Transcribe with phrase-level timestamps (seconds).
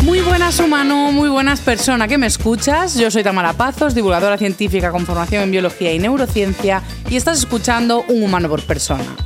[0.00, 2.94] Muy buenas humano, muy buenas persona que me escuchas.
[2.94, 8.04] Yo soy Tamara Pazos, divulgadora científica con formación en biología y neurociencia y estás escuchando
[8.08, 9.16] Un humano por persona.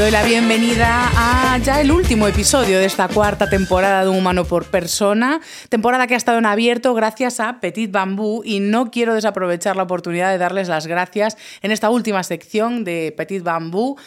[0.00, 4.46] Doy la bienvenida a ya el último episodio de esta cuarta temporada de Un Humano
[4.46, 9.12] por Persona, temporada que ha estado en abierto gracias a Petit Bambú y no quiero
[9.12, 13.98] desaprovechar la oportunidad de darles las gracias en esta última sección de Petit Bambú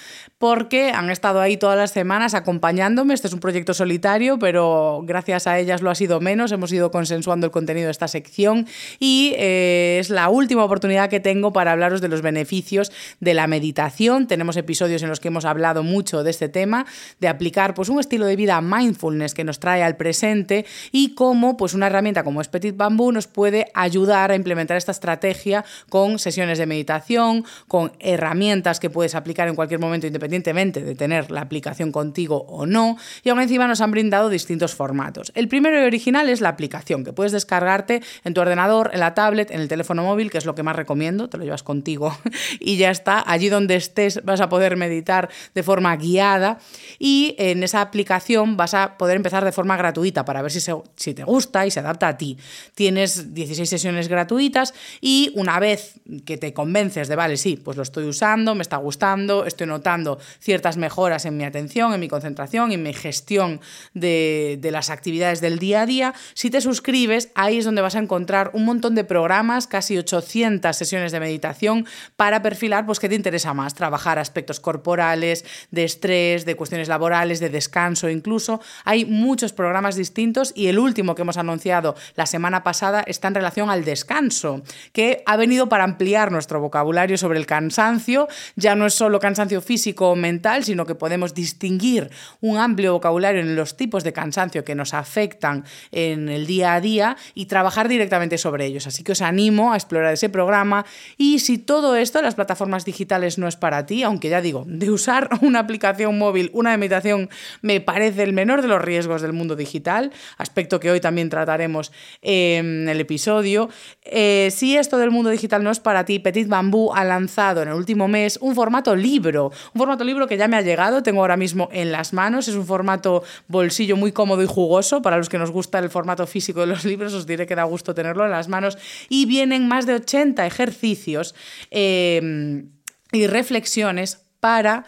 [0.44, 3.14] porque han estado ahí todas las semanas acompañándome.
[3.14, 6.52] Este es un proyecto solitario, pero gracias a ellas lo ha sido menos.
[6.52, 8.68] Hemos ido consensuando el contenido de esta sección
[9.00, 13.48] y eh, es la última oportunidad que tengo para hablaros de los beneficios de la
[13.48, 14.28] meditación.
[14.28, 16.88] Tenemos episodios en los que hemos hablado mucho de este tema,
[17.22, 21.56] de aplicar pues, un estilo de vida mindfulness que nos trae al presente y cómo
[21.56, 26.20] pues, una herramienta como es Petit Bambú nos puede ayudar a implementar esta estrategia con
[26.20, 31.42] sesiones de meditación, con herramientas que puedes aplicar en cualquier momento independientemente de tener la
[31.42, 35.31] aplicación contigo o no, y aún encima nos han brindado distintos formatos.
[35.36, 39.14] El primero y original es la aplicación, que puedes descargarte en tu ordenador, en la
[39.14, 42.18] tablet, en el teléfono móvil, que es lo que más recomiendo, te lo llevas contigo
[42.59, 43.24] y ya está.
[43.25, 46.58] Allí donde estés vas a poder meditar de forma guiada
[46.97, 50.74] y en esa aplicación vas a poder empezar de forma gratuita para ver si, se,
[50.96, 52.38] si te gusta y se adapta a ti.
[52.74, 57.84] Tienes 16 sesiones gratuitas y una vez que te convences de, vale, sí, pues lo
[57.84, 62.72] estoy usando, me está gustando, estoy notando ciertas mejoras en mi atención, en mi concentración,
[62.72, 63.62] en mi gestión
[63.94, 66.13] de, de, las actividades del día a día.
[66.34, 70.75] Si te suscribes, ahí es donde vas a encontrar un montón de programas, casi 800
[70.75, 71.85] sesiones de meditación
[72.16, 77.40] para perfilar pues, qué te interesa más, trabajar aspectos corporales, de estrés, de cuestiones laborales,
[77.40, 78.62] de descanso incluso.
[78.85, 83.35] Hay muchos programas distintos y el último que hemos anunciado la semana pasada está en
[83.35, 88.28] relación al descanso, que ha venido para ampliar nuestro vocabulario sobre el cansancio.
[88.56, 92.09] Ya no es solo cansancio físico mental, sino que podemos distinguir
[92.41, 96.81] un amplio vocabulario en los tipos de cansancio que nos afectan en el día a
[96.81, 98.88] día y trabajar directamente sobre ellos.
[98.88, 100.86] Así que os animo a explorar ese programa
[101.18, 104.91] y si todo esto, las plataformas digitales no es para ti, aunque ya digo, de
[104.91, 107.30] usar una aplicación móvil, una meditación,
[107.62, 111.91] me parece el menor de los riesgos del mundo digital, aspecto que hoy también trataremos
[112.22, 113.70] en el episodio.
[114.03, 117.70] Eh, si esto del mundo digital no es para ti, Petit Bambú ha lanzado en
[117.70, 121.22] el último mes un formato libro, un formato libro que ya me ha llegado, tengo
[121.22, 125.30] ahora mismo en las manos, es un formato bolsillo muy cómodo y jugoso, para los
[125.30, 128.26] que nos gusta el formato físico de los libros, os diré que da gusto tenerlo
[128.26, 128.78] en las manos,
[129.09, 131.36] y vienen más de 80 ejercicios
[131.70, 132.64] eh,
[133.12, 134.86] y reflexiones para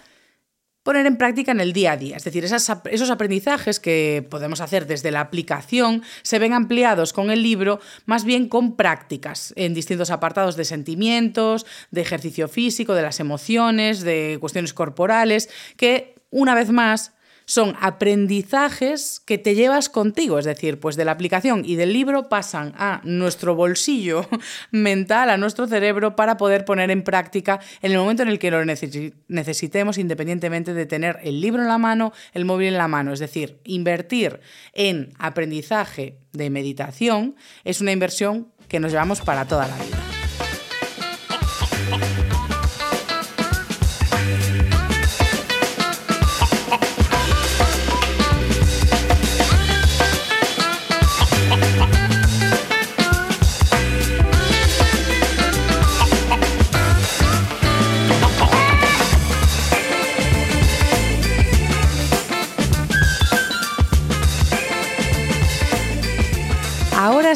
[0.85, 2.15] poner en práctica en el día a día.
[2.15, 7.41] Es decir, esos aprendizajes que podemos hacer desde la aplicación se ven ampliados con el
[7.41, 13.19] libro, más bien con prácticas en distintos apartados de sentimientos, de ejercicio físico, de las
[13.19, 17.13] emociones, de cuestiones corporales, que una vez más
[17.45, 22.29] son aprendizajes que te llevas contigo, es decir, pues de la aplicación y del libro
[22.29, 24.27] pasan a nuestro bolsillo
[24.71, 28.51] mental, a nuestro cerebro, para poder poner en práctica en el momento en el que
[28.51, 33.13] lo necesitemos, independientemente de tener el libro en la mano, el móvil en la mano.
[33.13, 34.39] Es decir, invertir
[34.73, 40.14] en aprendizaje de meditación es una inversión que nos llevamos para toda la vida.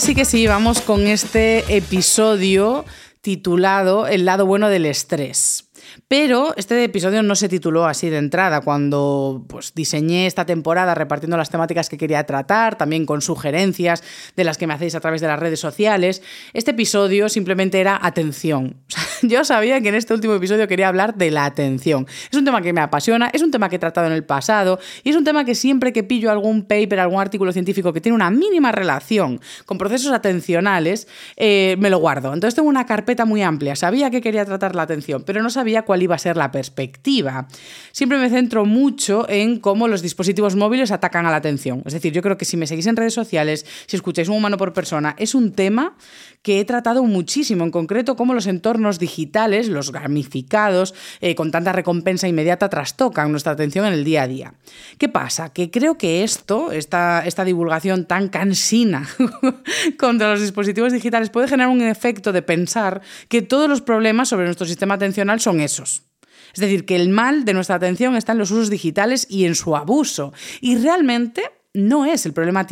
[0.10, 2.84] Ahora sí que sí, vamos con este episodio
[3.22, 5.59] titulado El lado bueno del estrés.
[6.10, 8.62] Pero este episodio no se tituló así de entrada.
[8.62, 14.04] Cuando pues, diseñé esta temporada repartiendo las temáticas que quería tratar, también con sugerencias
[14.36, 16.24] de las que me hacéis a través de las redes sociales,
[16.54, 18.78] este episodio simplemente era atención.
[19.22, 22.08] yo sabía que en este último episodio quería hablar de la atención.
[22.32, 24.80] Es un tema que me apasiona, es un tema que he tratado en el pasado
[25.04, 28.16] y es un tema que siempre que pillo algún paper, algún artículo científico que tiene
[28.16, 31.08] una mínima relación con procesos atencionales,
[31.38, 32.34] eh, me lo guardo.
[32.34, 33.76] Entonces tengo una carpeta muy amplia.
[33.76, 37.48] Sabía que quería tratar la atención, pero no sabía cuál iba a ser la perspectiva.
[37.92, 41.84] Siempre me centro mucho en cómo los dispositivos móviles atacan a la atención.
[41.86, 44.58] Es decir, yo creo que si me seguís en redes sociales, si escucháis un humano
[44.58, 45.96] por persona, es un tema
[46.42, 51.74] que he tratado muchísimo, en concreto cómo los entornos digitales, los gamificados, eh, con tanta
[51.74, 54.54] recompensa inmediata, trastocan nuestra atención en el día a día.
[54.98, 55.52] ¿Qué pasa?
[55.52, 59.08] Que creo que esto, esta, esta divulgación tan cansina
[60.00, 64.46] contra los dispositivos digitales, puede generar un efecto de pensar que todos los problemas sobre
[64.46, 65.89] nuestro sistema atencional son esos.
[66.54, 69.56] Es decir, que el mal de nuestra atención está en los usos digitales y en
[69.56, 70.34] su abuso.
[70.62, 71.44] Y realmente
[71.88, 72.66] no es el problema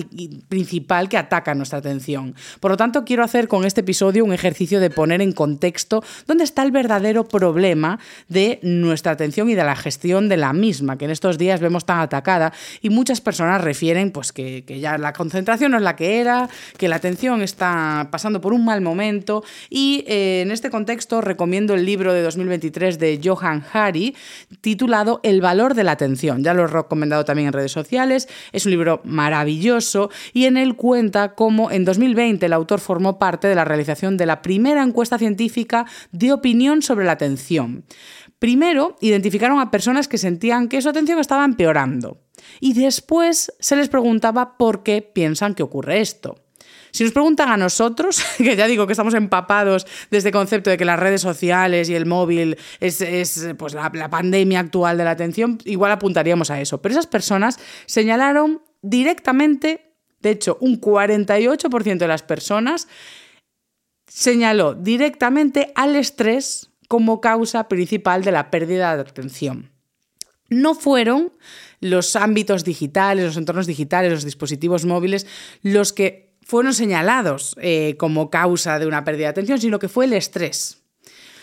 [0.48, 2.36] principal que ataca nuestra atención.
[2.60, 6.44] Por lo tanto, quiero hacer con este episodio un ejercicio de poner en contexto dónde
[6.44, 11.06] está el verdadero problema de nuestra atención y de la gestión de la misma, que
[11.06, 15.72] en estos días vemos tan atacada y muchas personas refieren pues, que, ya la concentración
[15.72, 20.04] no es la que era, que la atención está pasando por un mal momento y
[20.08, 24.16] eh, en este contexto recomiendo el libro de 2023 de Johan Hari
[24.62, 26.44] titulado El valor de la atención.
[26.44, 28.28] Ya lo he recomendado también en redes sociales.
[28.52, 33.48] Es un libro maravilloso y en él cuenta cómo en 2020 el autor formó parte
[33.48, 37.86] de la realización de la primera encuesta científica de opinión sobre la atención.
[38.40, 42.20] Primero, identificaron a personas que sentían que su atención estaba empeorando
[42.60, 46.36] y después se les preguntaba por qué piensan que ocurre esto.
[46.92, 50.78] Si nos preguntan a nosotros, que ya digo que estamos empapados de este concepto de
[50.78, 53.04] que las redes sociales y el móvil es,
[53.58, 56.82] pues, la, la, pandemia actual de la atención, igual apuntaríamos a eso.
[56.82, 62.88] Pero esas personas señalaron directamente, de hecho, un 48% de las personas
[64.08, 69.72] señaló directamente al estrés como causa principal de la pérdida de atención.
[70.50, 71.34] No fueron
[71.82, 75.28] los ámbitos digitales, los entornos digitales, los dispositivos móviles
[75.62, 80.06] los que fueron señalados eh, como causa de una pérdida de atención, sino que fue
[80.06, 80.87] el estrés.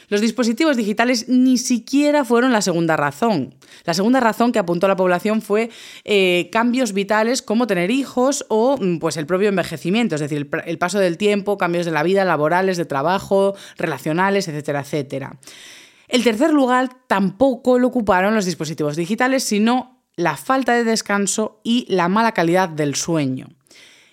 [0.09, 3.55] Los dispositivos digitales ni siquiera fueron la segunda razón.
[3.85, 5.71] La segunda razón que apuntó la población fue
[6.05, 10.79] eh, cambios vitales como tener hijos o mm, pues, el propio envejecimiento, es decir, el,
[10.79, 15.39] paso del tiempo, cambios de la vida, laborales, de trabajo, relacionales, etcétera, etcétera.
[16.09, 21.87] El tercer lugar tampoco lo ocuparon los dispositivos digitales, sino la falta de descanso y
[21.89, 23.49] la mala calidad del sueño.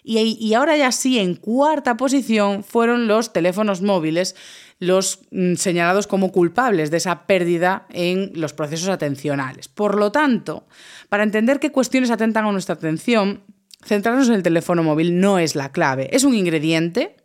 [0.03, 4.35] Y, ahora ya sí, en cuarta posición fueron los teléfonos móviles
[4.81, 9.68] los mm, señalados como culpables de esa pérdida en los procesos atencionales.
[9.68, 10.66] Por lo tanto,
[11.07, 13.44] para entender qué cuestiones atentan a nuestra atención,
[13.86, 16.10] centrarnos en el teléfono móvil no es la clave.
[16.12, 17.16] Es un ingrediente,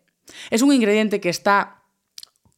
[0.51, 1.83] es un ingrediente que está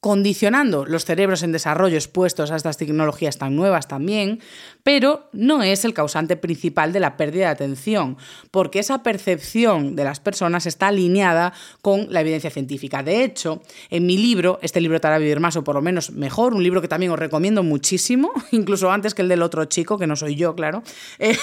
[0.00, 4.41] condicionando los cerebros en desarrollo expuestos a estas tecnologías tan nuevas también,
[4.85, 8.17] pero no es el causante principal de la pérdida de atención,
[8.53, 11.53] porque esa percepción de las personas está alineada
[11.83, 13.03] con la evidencia científica.
[13.03, 16.12] De hecho, en mi libro, este libro te hará vivir más o por lo menos
[16.12, 19.99] mejor, un libro que también os recomiendo muchísimo, incluso antes que el del otro chico,
[19.99, 20.85] que no soy yo, claro.
[21.19, 21.37] Eh,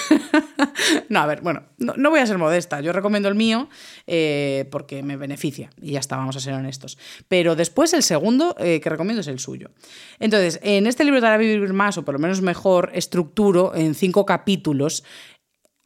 [1.10, 3.68] no, a ver, bueno, no, voy a ser modesta, yo recomiendo el mío
[4.06, 6.96] eh, porque me beneficia, y ya está, vamos a ser honestos.
[7.28, 9.70] Pero después el segundo, eh, que recomiendo es el suyo.
[10.18, 14.24] Entonces, en este libro de Vivir Más, o por lo menos mejor, estructuro en cinco
[14.26, 15.02] capítulos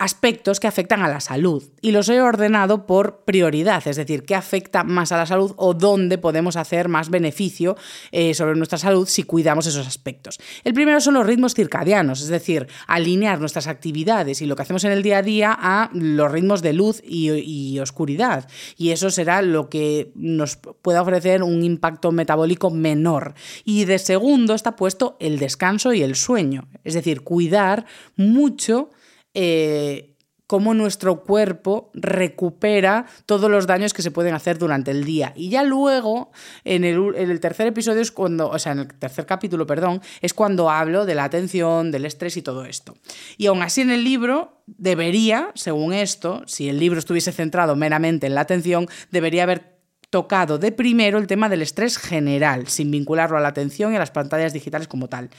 [0.00, 4.35] aspectos que afectan a la salud y los he ordenado por prioridad, es decir, qué
[4.35, 7.76] afecta más a la salud o dónde podemos hacer más beneficio
[8.11, 10.40] eh, sobre nuestra salud si cuidamos esos aspectos.
[10.64, 14.85] El primero son los ritmos circadianos, es decir, alinear nuestras actividades y lo que hacemos
[14.85, 18.49] en el día a día a los ritmos de luz y, y oscuridad.
[18.78, 23.35] Y eso será lo que nos pueda ofrecer un impacto metabólico menor.
[23.66, 27.85] Y de segundo está puesto el descanso y el sueño, es decir, cuidar
[28.16, 28.88] mucho
[29.34, 30.10] eh,
[30.50, 35.32] cómo nuestro cuerpo recupera todos los daños que se pueden hacer durante el día.
[35.37, 36.32] Y ya luego,
[36.64, 40.68] en el, tercer episodio es cuando, o sea, en el tercer capítulo, perdón, es cuando
[40.68, 42.96] hablo de la atención, del estrés y todo esto.
[43.38, 48.26] Y aún así en el libro debería, según esto, si el libro estuviese centrado meramente
[48.26, 49.78] en la atención, debería haber
[50.10, 54.00] tocado de primero el tema del estrés general, sin vincularlo a la atención y a
[54.00, 55.30] las pantallas digitales como tal.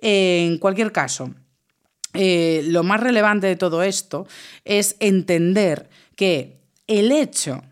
[0.00, 1.30] En cualquier caso,
[2.16, 4.26] eh, lo más relevante de todo esto
[4.64, 7.62] es entender que el hecho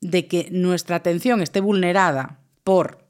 [0.00, 3.04] de que nuestra atención esté vulnerada por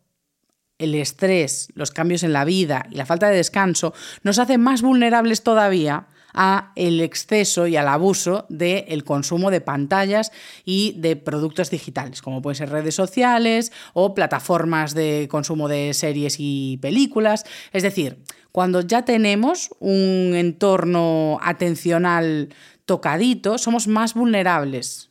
[0.79, 4.83] el estrés, los cambios en la vida y la falta de descanso nos hacen más
[4.83, 10.33] vulnerables todavía a el exceso y al abuso del consumo de pantallas
[10.65, 16.37] y de productos digitales, como pueden ser redes sociales o plataformas de consumo de series
[16.39, 17.45] y películas.
[17.73, 18.19] Es decir,
[18.55, 25.11] cuando ya tenemos un entorno atencional tocadito, somos más vulnerables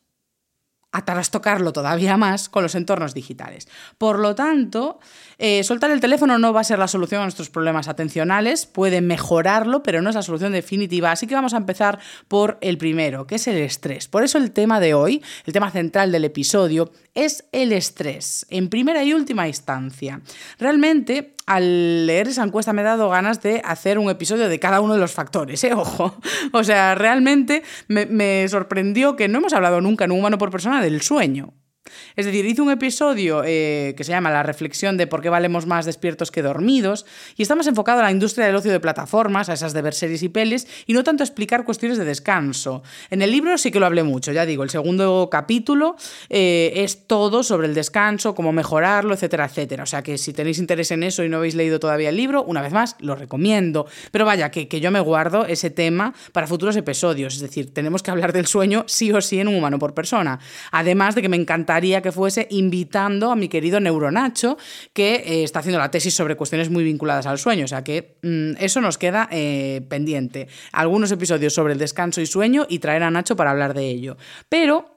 [0.94, 3.68] a trastocarlo todavía más con los entornos digitales.
[3.98, 5.00] Por lo tanto,
[5.38, 9.02] eh, soltar el teléfono no va a ser la solución a nuestros problemas atencionales, puede
[9.02, 11.12] mejorarlo, pero no es la solución definitiva.
[11.12, 14.08] Así que vamos a empezar por el primero, que es el estrés.
[14.08, 18.70] Por eso el tema de hoy, el tema central del episodio, es el estrés, en
[18.70, 20.22] primera y última instancia.
[20.58, 24.82] Realmente, al leer esa encuesta me he dado ganas de hacer un episodio de cada
[24.82, 25.74] uno de los factores, ¿eh?
[25.76, 26.16] Ojo.
[26.52, 30.52] O sea, realmente me, me sorprendió que no hemos hablado nunca en un humano por
[30.52, 31.54] persona del sueño.
[32.16, 35.66] Es decir, hice un episodio eh, que se llama La reflexión de por qué valemos
[35.66, 39.54] más despiertos que dormidos y estamos enfocados a la industria del ocio de plataformas, a
[39.54, 42.84] esas de series y pelis, y no tanto a explicar cuestiones de descanso.
[43.10, 45.96] En el libro sí que lo hablé mucho, ya digo, el segundo capítulo
[46.30, 49.84] eh, es todo sobre el descanso, cómo mejorarlo, etcétera, etcétera.
[49.84, 52.44] O sea que si tenéis interés en eso y no habéis leído todavía el libro,
[52.44, 53.88] una vez más, lo recomiendo.
[54.12, 58.04] Pero vaya, que, que yo me guardo ese tema para futuros episodios, es decir, tenemos
[58.04, 60.40] que hablar del sueño sí o sí en un humano por persona.
[60.72, 61.38] Además de que me
[61.74, 64.58] encantaría que fuese invitando a mi querido Neuronacho,
[64.94, 67.66] que eh, está haciendo la tesis sobre cuestiones muy vinculadas al sueño.
[67.66, 70.48] O sea que mm, eso nos queda eh, pendiente.
[70.72, 74.18] Algunos episodios sobre el descanso y sueño y traer a Nacho para hablar de ello.
[74.50, 74.96] Pero...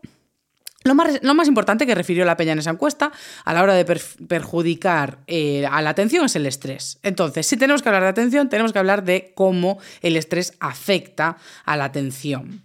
[0.85, 3.11] Lo más, lo más, importante que refirió la Peña en esa encuesta
[3.45, 7.00] a la hora de perjudicar eh, a la atención es el estrés.
[7.02, 11.38] Entonces, si tenemos que hablar de atención, tenemos que hablar de cómo el estrés afecta
[11.64, 12.62] a la atención.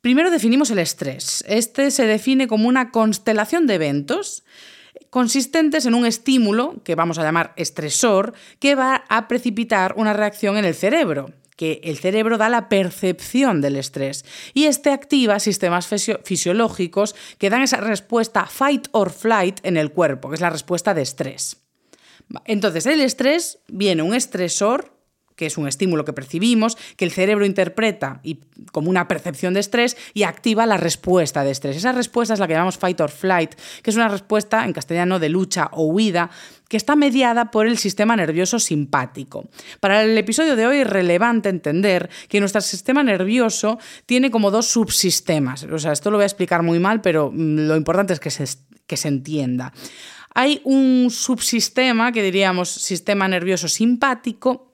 [0.00, 1.44] Primero definimos el estrés.
[1.48, 4.44] Este se define como una constelación de eventos
[5.10, 10.56] consistentes en un estímulo, que vamos a llamar estresor, que va a precipitar una reacción
[10.56, 14.24] en el cerebro que el cerebro da la percepción del estrés
[14.54, 15.88] y este activa sistemas
[16.22, 20.94] fisiológicos que dan esa respuesta fight or flight en el cuerpo, que es la respuesta
[20.94, 21.56] de estrés.
[22.44, 24.97] Entonces, el estrés viene un estresor
[25.38, 28.40] que es un estímulo que percibimos, que el cerebro interpreta y,
[28.72, 31.76] como una percepción de estrés y activa la respuesta de estrés.
[31.76, 35.20] Esa respuesta es la que llamamos fight or flight, que es una respuesta en castellano
[35.20, 36.28] de lucha o huida,
[36.68, 39.48] que está mediada por el sistema nervioso simpático.
[39.78, 44.66] Para el episodio de hoy es relevante entender que nuestro sistema nervioso tiene como dos
[44.66, 45.62] subsistemas.
[45.62, 48.30] O sea, esto lo voy a explicar muy mal, pero mm, lo importante es que
[48.30, 48.44] se,
[48.88, 49.72] que se entienda.
[50.34, 54.67] Hay un subsistema que diríamos sistema nervioso simpático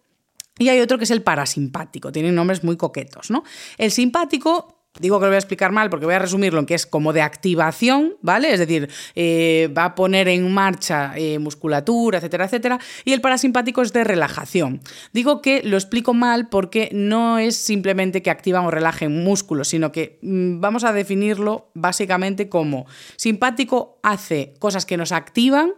[0.58, 3.44] y hay otro que es el parasimpático, tienen nombres muy coquetos, ¿no?
[3.78, 6.74] El simpático Digo que lo voy a explicar mal porque voy a resumirlo en que
[6.74, 8.52] es como de activación, ¿vale?
[8.52, 12.78] Es decir, eh, va a poner en marcha eh, musculatura, etcétera, etcétera.
[13.04, 14.80] Y el parasimpático es de relajación.
[15.12, 19.90] Digo que lo explico mal porque no es simplemente que activan o relajen músculos, sino
[19.90, 25.72] que mm, vamos a definirlo básicamente como simpático hace cosas que nos activan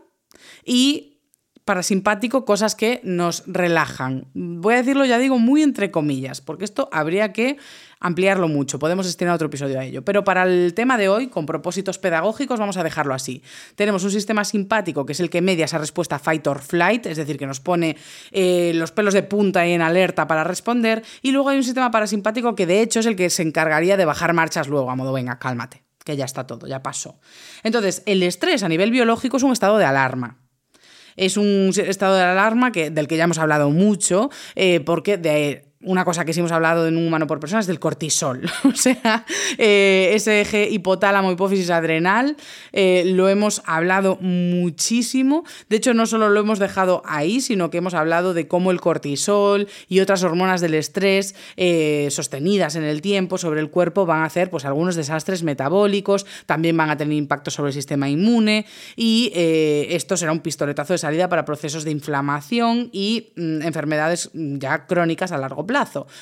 [0.63, 1.16] y
[1.67, 4.29] parasimpático cosas que nos relajan.
[4.35, 7.59] Voy a decirlo, ya digo, muy entre comillas, porque esto habría que
[7.99, 8.79] ampliarlo mucho.
[8.79, 10.05] Podemos destinar otro episodio a ello.
[10.05, 13.43] Pero para el tema de hoy, con propósitos pedagógicos, vamos a dejarlo así.
[13.75, 17.17] Tenemos un sistema simpático, que es el que media esa respuesta fight or flight, es
[17.17, 17.97] decir, que nos pone
[18.31, 21.03] eh, los pelos de punta y en alerta para responder.
[21.21, 24.05] Y luego hay un sistema parasimpático que de hecho es el que se encargaría de
[24.05, 27.19] bajar marchas luego, a modo, venga, cálmate, que ya está todo, ya pasó.
[27.65, 30.46] Entonces, el estrés a nivel biológico es un estado de alarma
[31.17, 35.66] es un estado de alarma que, del que ya hemos hablado mucho, eh, porque de
[35.87, 38.43] una cosa que sí hemos hablado en un humano por persona es del cortisol.
[38.65, 39.25] o sea,
[39.57, 42.37] eh, ese eje hipotálamo, hipófisis adrenal,
[42.73, 45.45] eh, lo hemos hablado muchísimo.
[45.69, 48.81] De hecho, no solo lo hemos dejado ahí, sino que hemos hablado de cómo el
[48.81, 54.23] cortisol y otras hormonas del estrés eh, sostenidas en el tiempo sobre el cuerpo van
[54.23, 58.67] a hacer pues, algunos desastres metabólicos, también van a tener impacto sobre el sistema inmune
[58.97, 64.87] y esto será un pistoletazo de salida para procesos de inflamación y mm, enfermedades ya
[64.87, 65.76] crónicas a largo plazo.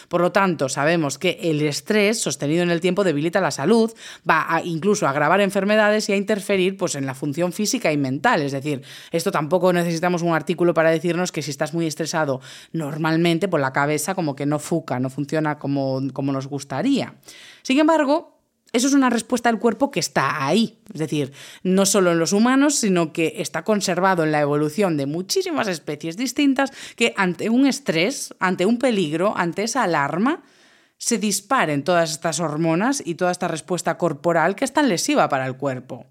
[0.08, 3.92] Por lo tanto, sabemos que el estrés sostenido en el tiempo debilita la salud,
[4.28, 8.42] va incluso a agravar enfermedades y a interferir pues, en la función física y mental.
[8.42, 12.40] Es decir, esto tampoco necesitamos un artículo para decirnos que si estás muy estresado
[12.72, 17.14] normalmente, pues la cabeza como que no fuca, no funciona como, como nos gustaría.
[17.62, 18.33] Sin embargo,
[18.74, 22.32] eso es una respuesta del cuerpo que está ahí, es decir, no solo en los
[22.32, 27.66] humanos, sino que está conservado en la evolución de muchísimas especies distintas que ante un
[27.66, 30.42] estrés, ante un peligro, ante esa alarma,
[30.98, 35.46] se disparen todas estas hormonas y toda esta respuesta corporal que es tan lesiva para
[35.46, 36.06] el cuerpo.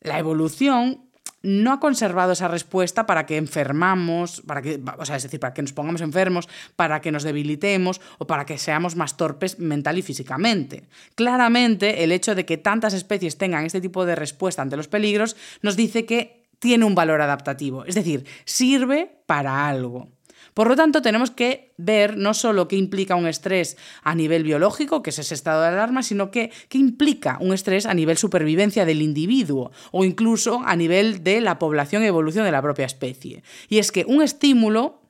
[0.00, 1.10] La evolución
[1.42, 5.54] no ha conservado esa respuesta para que enfermamos, para que, o sea, es decir, para
[5.54, 9.98] que nos pongamos enfermos, para que nos debilitemos o para que seamos más torpes mental
[9.98, 10.84] y físicamente.
[11.14, 15.36] Claramente, el hecho de que tantas especies tengan este tipo de respuesta ante los peligros
[15.62, 20.08] nos dice que tiene un valor adaptativo, es decir, sirve para algo.
[20.54, 25.02] Por lo tanto, tenemos que ver no solo qué implica un estrés a nivel biológico,
[25.02, 29.02] que es ese estado de alarma, sino qué implica un estrés a nivel supervivencia del
[29.02, 33.42] individuo o incluso a nivel de la población y evolución de la propia especie.
[33.68, 35.00] Y es que un estímulo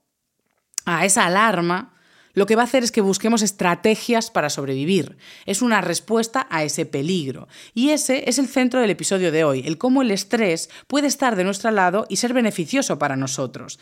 [0.85, 1.93] a esa alarma
[2.35, 5.19] lo que va a hacer es que busquemos estrategias para sobrevivir.
[5.45, 7.49] Es una respuesta a ese peligro.
[7.75, 11.37] Y ese es el centro del episodio de hoy, el cómo el estrés puede estar
[11.37, 13.79] de nuestro lado y ser beneficioso para nosotros.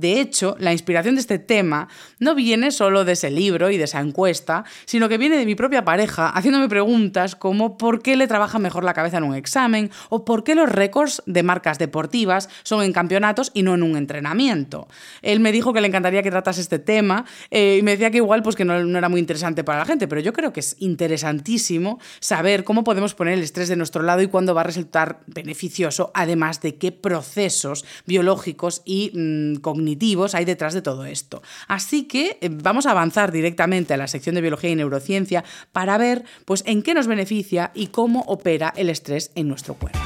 [0.00, 1.88] De hecho, la inspiración de este tema
[2.18, 5.54] no viene solo de ese libro y de esa encuesta, sino que viene de mi
[5.54, 9.90] propia pareja haciéndome preguntas como por qué le trabaja mejor la cabeza en un examen
[10.08, 13.94] o por qué los récords de marcas deportivas son en campeonatos y no en un
[13.94, 14.88] entrenamiento.
[15.20, 18.16] Él me dijo que le encantaría que tratase este tema eh, y me decía que
[18.16, 20.76] igual pues que no, era muy interesante para la gente, pero yo creo que es
[20.78, 25.20] interesantísimo saber cómo podemos poner el estrés de nuestro lado y cuándo va a resultar
[25.26, 29.89] beneficioso, además de qué procesos biológicos y mm, cognitivos
[30.34, 31.42] hay detrás de todo esto.
[31.68, 35.98] Así que eh, vamos a avanzar directamente a la sección de biología y neurociencia para
[35.98, 39.98] ver pues en qué nos beneficia y cómo opera el estrés en nuestro cuerpo.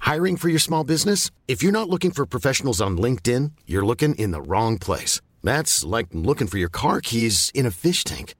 [0.00, 1.30] Hiring for your small business?
[1.46, 5.20] If you're not looking for professionals on LinkedIn, you're looking in the wrong place.
[5.44, 8.34] That's like looking for your car keys in a fish tank.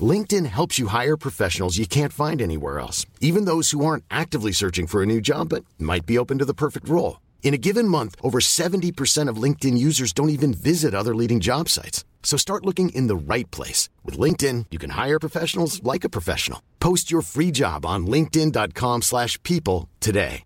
[0.00, 4.50] LinkedIn helps you hire professionals you can't find anywhere else, even those who aren't actively
[4.50, 7.20] searching for a new job but might be open to the perfect role.
[7.44, 11.68] In a given month, over 70% of LinkedIn users don't even visit other leading job
[11.68, 12.04] sites.
[12.24, 13.88] So start looking in the right place.
[14.02, 16.60] With LinkedIn, you can hire professionals like a professional.
[16.80, 20.42] Post your free job on linkedin.com slash people today.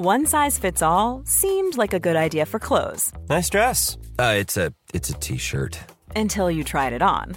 [0.00, 3.10] One size fits all seemed like a good idea for clothes.
[3.28, 3.98] Nice dress.
[4.16, 5.76] Uh, it's a it's a t-shirt.
[6.14, 7.36] Until you tried it on.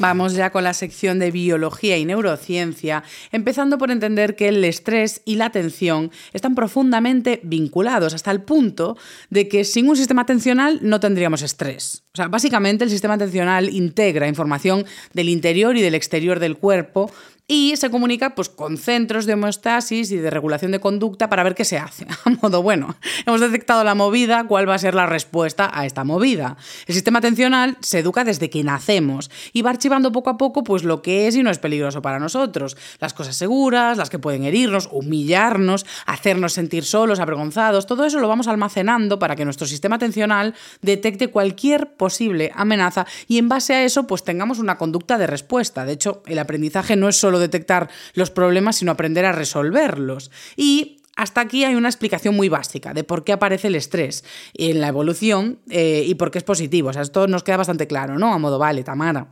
[0.00, 5.22] Vamos ya con la sección de biología y neurociencia, empezando por entender que el estrés
[5.24, 8.96] y la atención están profundamente vinculados hasta el punto
[9.28, 12.04] de que sin un sistema atencional no tendríamos estrés.
[12.14, 14.84] O sea, básicamente el sistema atencional integra información
[15.14, 17.10] del interior y del exterior del cuerpo
[17.50, 21.54] y se comunica pues, con centros de homeostasis y de regulación de conducta para ver
[21.54, 22.06] qué se hace.
[22.24, 26.04] A modo, bueno, hemos detectado la movida, ¿cuál va a ser la respuesta a esta
[26.04, 26.58] movida?
[26.86, 30.84] El sistema atencional se educa desde que nacemos y va archivando poco a poco pues,
[30.84, 32.76] lo que es y no es peligroso para nosotros.
[33.00, 38.28] Las cosas seguras, las que pueden herirnos, humillarnos, hacernos sentir solos, avergonzados, todo eso lo
[38.28, 43.84] vamos almacenando para que nuestro sistema atencional detecte cualquier posible amenaza y en base a
[43.84, 45.86] eso pues tengamos una conducta de respuesta.
[45.86, 50.30] De hecho, el aprendizaje no es solo detectar los problemas, sino aprender a resolverlos.
[50.56, 54.24] Y hasta aquí hay una explicación muy básica de por qué aparece el estrés
[54.54, 56.90] en la evolución eh, y por qué es positivo.
[56.90, 58.32] O sea, esto nos queda bastante claro, ¿no?
[58.32, 59.26] A modo, vale, Tamara.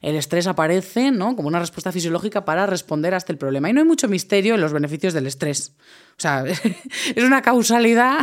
[0.00, 1.36] El estrés aparece, ¿no?
[1.36, 3.68] Como una respuesta fisiológica para responder a este problema.
[3.68, 5.74] Y no hay mucho misterio en los beneficios del estrés.
[6.12, 6.42] O sea,
[7.14, 8.16] es una causalidad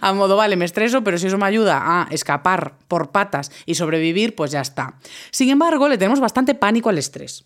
[0.00, 3.74] a modo, vale, me estreso, pero si eso me ayuda a escapar por patas y
[3.74, 4.98] sobrevivir, pues ya está.
[5.32, 7.44] Sin embargo, le tenemos bastante pánico al estrés.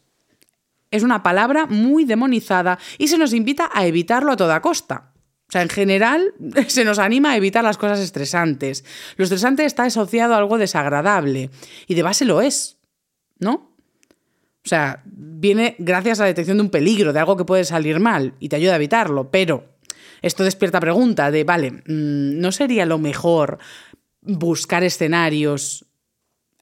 [0.91, 5.13] Es una palabra muy demonizada y se nos invita a evitarlo a toda costa.
[5.49, 6.35] O sea, en general
[6.69, 8.85] se nos anima a evitar las cosas estresantes.
[9.17, 11.51] Lo estresante está asociado a algo desagradable
[11.87, 12.79] y de base lo es,
[13.39, 13.75] ¿no?
[14.65, 18.01] O sea, viene gracias a la detección de un peligro, de algo que puede salir
[18.01, 19.79] mal y te ayuda a evitarlo, pero
[20.21, 23.59] esto despierta pregunta de, vale, mm, ¿no sería lo mejor
[24.21, 25.88] buscar escenarios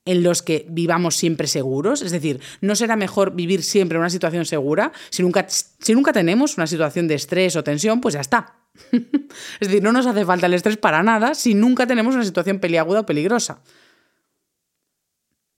[0.06, 2.00] en los que vivamos siempre seguros?
[2.00, 4.92] Es decir, ¿no será mejor vivir siempre una situación segura?
[5.10, 8.54] Si nunca, si nunca tenemos una situación de estrés o tensión, pues ya está.
[8.92, 12.58] es decir, no nos hace falta el estrés para nada si nunca tenemos una situación
[12.58, 13.60] peliaguda o peligrosa.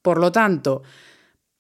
[0.03, 0.83] Por lo tanto,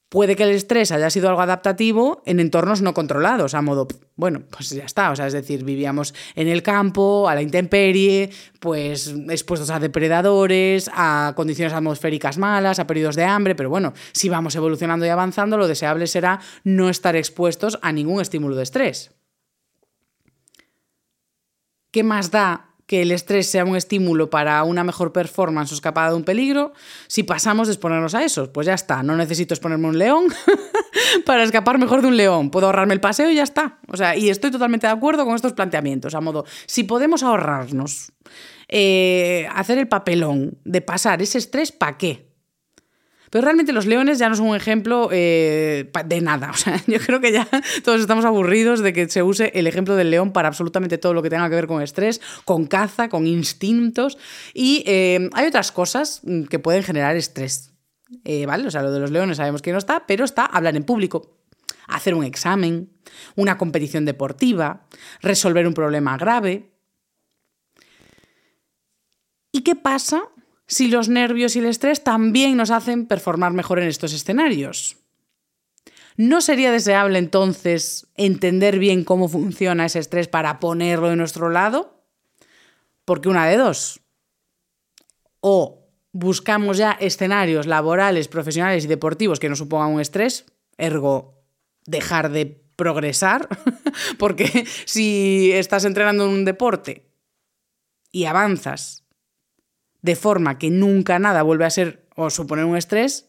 [0.09, 4.42] Puede que el estrés haya sido algo adaptativo en entornos no controlados, a modo, bueno,
[4.51, 9.14] pues ya está, o sea, es decir, vivíamos en el campo, a la intemperie, pues
[9.29, 14.57] expuestos a depredadores, a condiciones atmosféricas malas, a periodos de hambre, pero bueno, si vamos
[14.57, 19.11] evolucionando y avanzando, lo deseable será no estar expuestos a ningún estímulo de estrés.
[21.90, 26.09] ¿Qué más da que el estrés sea un estímulo para una mejor performance o escapada
[26.09, 26.72] de un peligro,
[27.07, 30.24] si pasamos de exponernos a eso, pues ya está, no necesito exponerme un león
[31.27, 33.79] para escapar mejor de un león, puedo ahorrarme el paseo y ya está.
[33.88, 38.12] O sea, y estoy totalmente de acuerdo con estos planteamientos, a modo, si podemos ahorrarnos
[38.68, 42.28] eh, hacer el papelón de pasar ese estrés, ¿para qué?
[43.31, 46.51] Pero realmente los leones ya no son un ejemplo eh, de nada.
[46.59, 47.47] O sea, yo creo que ya
[47.85, 51.23] todos estamos aburridos de que se use el ejemplo del león para absolutamente todo lo
[51.23, 54.19] que tenga que ver con estrés, con caza, con instintos.
[54.55, 57.73] Y eh, hay otras cosas mm, que pueden generar estrés.
[58.25, 58.67] Eh, ¿Vale?
[58.67, 61.38] O sea, lo de los leones sabemos que no está, pero está hablar en público,
[61.87, 62.91] hacer un examen,
[63.37, 64.87] una competición deportiva,
[65.21, 66.71] resolver un problema grave.
[69.53, 70.23] ¿Y qué pasa
[70.69, 74.99] si los nervios y el estrés también nos hacen performar mejor en estos escenarios.
[76.17, 82.05] ¿No sería deseable entonces entender bien cómo funciona ese estrés para ponerlo de nuestro lado?
[83.05, 84.01] Porque una de dos.
[85.41, 90.45] O buscamos ya escenarios laborales, profesionales y deportivos que no supongan un estrés,
[90.77, 91.45] ergo
[91.87, 93.49] dejar de progresar,
[94.19, 97.09] porque si estás entrenando en un deporte
[98.11, 99.08] y avanzas
[100.03, 103.29] de forma que nunca nada vuelve a ser o suponer un estrés,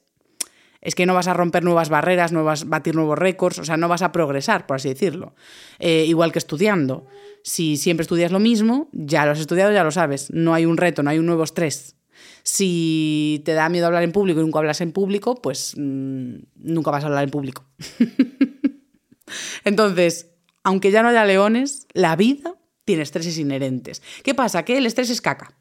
[0.82, 3.65] es que no vas a romper nuevas barreras, no vas a batir nuevos récords, o
[3.65, 5.36] sea, no vas a progresar, por así decirlo.
[5.79, 7.05] Eh, igual que estudiando.
[7.43, 10.29] Si siempre estudias lo mismo, ya lo has estudiado, ya lo sabes.
[10.32, 11.95] No hay un reto, no hay un nuevo estrés.
[12.43, 16.91] Si te da miedo hablar en público y nunca hablas en público, pues mm, nunca
[16.91, 17.65] vas a hablar en público.
[19.63, 20.32] Entonces,
[20.63, 22.55] aunque ya no haya leones, la vida
[22.86, 24.01] tiene estreses inherentes.
[24.23, 24.63] ¿Qué pasa?
[24.63, 25.53] Que el estrés es caca.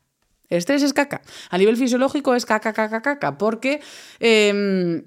[0.48, 1.22] Estrés es caca.
[1.50, 3.80] A nivel fisiológico es caca, caca, caca, porque
[4.20, 5.04] em,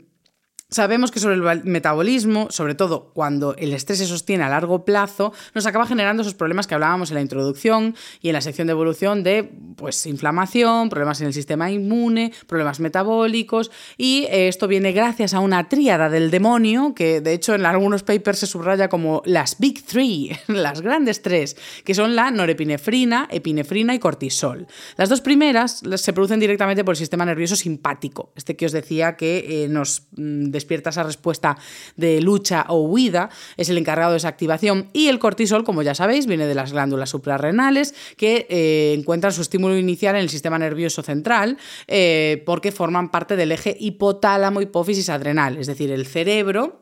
[0.73, 5.33] Sabemos que sobre el metabolismo, sobre todo cuando el estrés se sostiene a largo plazo,
[5.53, 8.71] nos acaba generando esos problemas que hablábamos en la introducción y en la sección de
[8.71, 14.93] evolución de pues, inflamación, problemas en el sistema inmune, problemas metabólicos y eh, esto viene
[14.93, 19.23] gracias a una tríada del demonio que de hecho en algunos papers se subraya como
[19.25, 24.67] las Big Three, las grandes tres, que son la norepinefrina, epinefrina y cortisol.
[24.95, 29.17] Las dos primeras se producen directamente por el sistema nervioso simpático, este que os decía
[29.17, 31.57] que eh, nos mm, despierta esa respuesta
[31.95, 34.89] de lucha o huida, es el encargado de esa activación.
[34.93, 39.41] Y el cortisol, como ya sabéis, viene de las glándulas suprarrenales que eh, encuentran su
[39.41, 45.09] estímulo inicial en el sistema nervioso central eh, porque forman parte del eje hipotálamo hipófisis
[45.09, 46.81] adrenal, es decir, el cerebro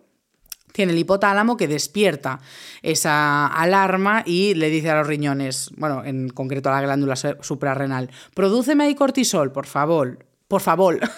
[0.72, 2.40] tiene el hipotálamo que despierta
[2.82, 8.10] esa alarma y le dice a los riñones, bueno, en concreto a la glándula suprarrenal,
[8.34, 11.00] prodúceme ahí cortisol, por favor, por favor.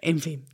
[0.00, 0.44] En fin.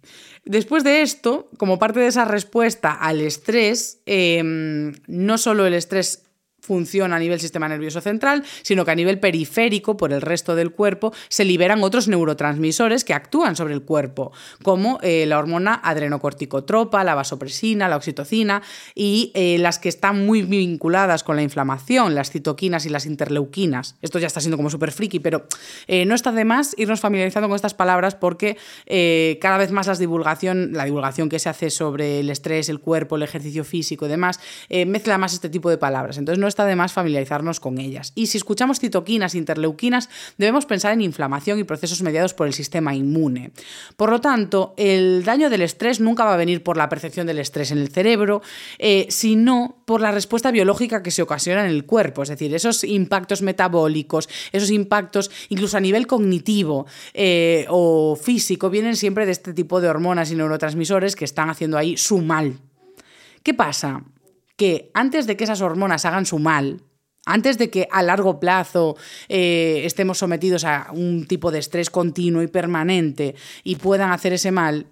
[0.44, 6.25] Después de esto, como parte de esa respuesta al estrés, em, no solo el estrés
[6.66, 10.72] funciona a nivel sistema nervioso central, sino que a nivel periférico, por el resto del
[10.72, 17.04] cuerpo, se liberan otros neurotransmisores que actúan sobre el cuerpo, como eh, la hormona adrenocorticotropa,
[17.04, 18.62] la vasopresina, la oxitocina
[18.94, 23.94] y eh, las que están muy vinculadas con la inflamación, las citoquinas y las interleuquinas.
[24.02, 25.46] Esto ya está siendo como súper friki, pero
[25.86, 28.56] eh, no está de más irnos familiarizando con estas palabras porque
[29.40, 33.16] cada vez más las divulgación, la divulgación que se hace sobre el estrés, el cuerpo,
[33.16, 34.40] el ejercicio físico y demás,
[34.86, 36.18] mezcla más este tipo de palabras.
[36.18, 38.12] Entonces no está de más familiarizarnos con ellas.
[38.14, 42.94] Y si escuchamos citoquinas, interleuquinas, debemos pensar en inflamación y procesos mediados por el sistema
[42.94, 43.50] inmune.
[43.98, 47.40] Por lo tanto, el daño del estrés nunca va a venir por la percepción del
[47.40, 48.40] estrés en el cerebro,
[48.78, 52.84] eh, sino por la respuesta biológica que se ocasiona en el cuerpo, es decir, esos
[52.84, 59.52] impactos metabólicos, esos impactos incluso a nivel cognitivo eh, o físico, vienen siempre de este
[59.52, 62.58] tipo de hormonas y neurotransmisores que están haciendo ahí su mal.
[63.42, 64.02] ¿Qué pasa?
[64.56, 66.82] Que antes de que esas hormonas hagan su mal,
[67.26, 68.96] antes de que a largo plazo
[69.28, 74.52] eh, estemos sometidos a un tipo de estrés continuo y permanente y puedan hacer ese
[74.52, 74.86] mal,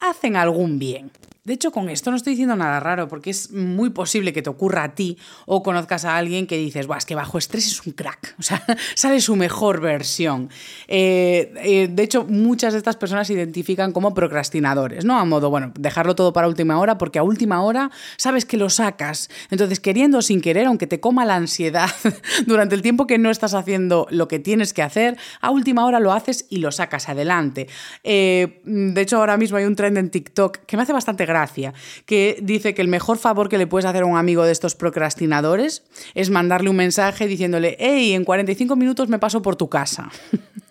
[0.00, 1.10] hacen algún bien.
[1.44, 4.50] De hecho, con esto no estoy diciendo nada raro, porque es muy posible que te
[4.50, 7.84] ocurra a ti o conozcas a alguien que dices, Buah, es que bajo estrés es
[7.84, 10.50] un crack, o sea, sale su mejor versión.
[10.86, 15.18] Eh, eh, de hecho, muchas de estas personas se identifican como procrastinadores, ¿no?
[15.18, 18.70] A modo, bueno, dejarlo todo para última hora, porque a última hora sabes que lo
[18.70, 19.28] sacas.
[19.50, 21.90] Entonces, queriendo o sin querer, aunque te coma la ansiedad
[22.46, 25.98] durante el tiempo que no estás haciendo lo que tienes que hacer, a última hora
[25.98, 27.66] lo haces y lo sacas adelante.
[28.04, 31.72] Eh, de hecho, ahora mismo hay un trend en TikTok que me hace bastante gracia,
[32.04, 34.74] que dice que el mejor favor que le puedes hacer a un amigo de estos
[34.74, 35.82] procrastinadores
[36.14, 40.10] es mandarle un mensaje diciéndole, hey, en 45 minutos me paso por tu casa.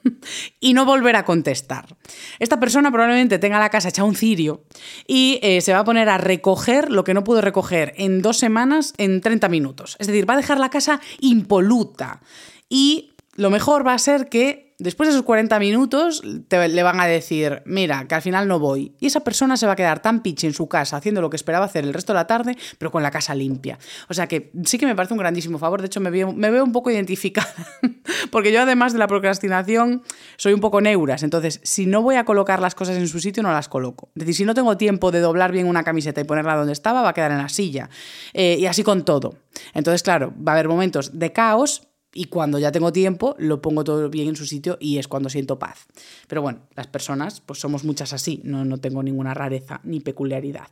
[0.59, 1.97] y no volver a contestar.
[2.39, 4.63] Esta persona probablemente tenga la casa hecha un cirio
[5.07, 8.37] y eh, se va a poner a recoger lo que no pudo recoger en dos
[8.37, 9.97] semanas en 30 minutos.
[9.99, 12.21] Es decir, va a dejar la casa impoluta.
[12.69, 17.05] Y lo mejor va a ser que Después de esos 40 minutos le van a
[17.05, 18.95] decir, mira, que al final no voy.
[18.99, 21.35] Y esa persona se va a quedar tan piche en su casa haciendo lo que
[21.35, 23.77] esperaba hacer el resto de la tarde, pero con la casa limpia.
[24.09, 25.81] O sea que sí que me parece un grandísimo favor.
[25.81, 27.53] De hecho, me veo, me veo un poco identificada.
[28.31, 30.01] Porque yo, además de la procrastinación,
[30.35, 31.21] soy un poco neuras.
[31.21, 34.09] Entonces, si no voy a colocar las cosas en su sitio, no las coloco.
[34.15, 37.03] Es decir, si no tengo tiempo de doblar bien una camiseta y ponerla donde estaba,
[37.03, 37.87] va a quedar en la silla.
[38.33, 39.35] Eh, y así con todo.
[39.75, 43.83] Entonces, claro, va a haber momentos de caos, y cuando ya tengo tiempo lo pongo
[43.83, 45.87] todo bien en su sitio y es cuando siento paz.
[46.27, 50.67] Pero bueno, las personas pues somos muchas así, no, no tengo ninguna rareza ni peculiaridad.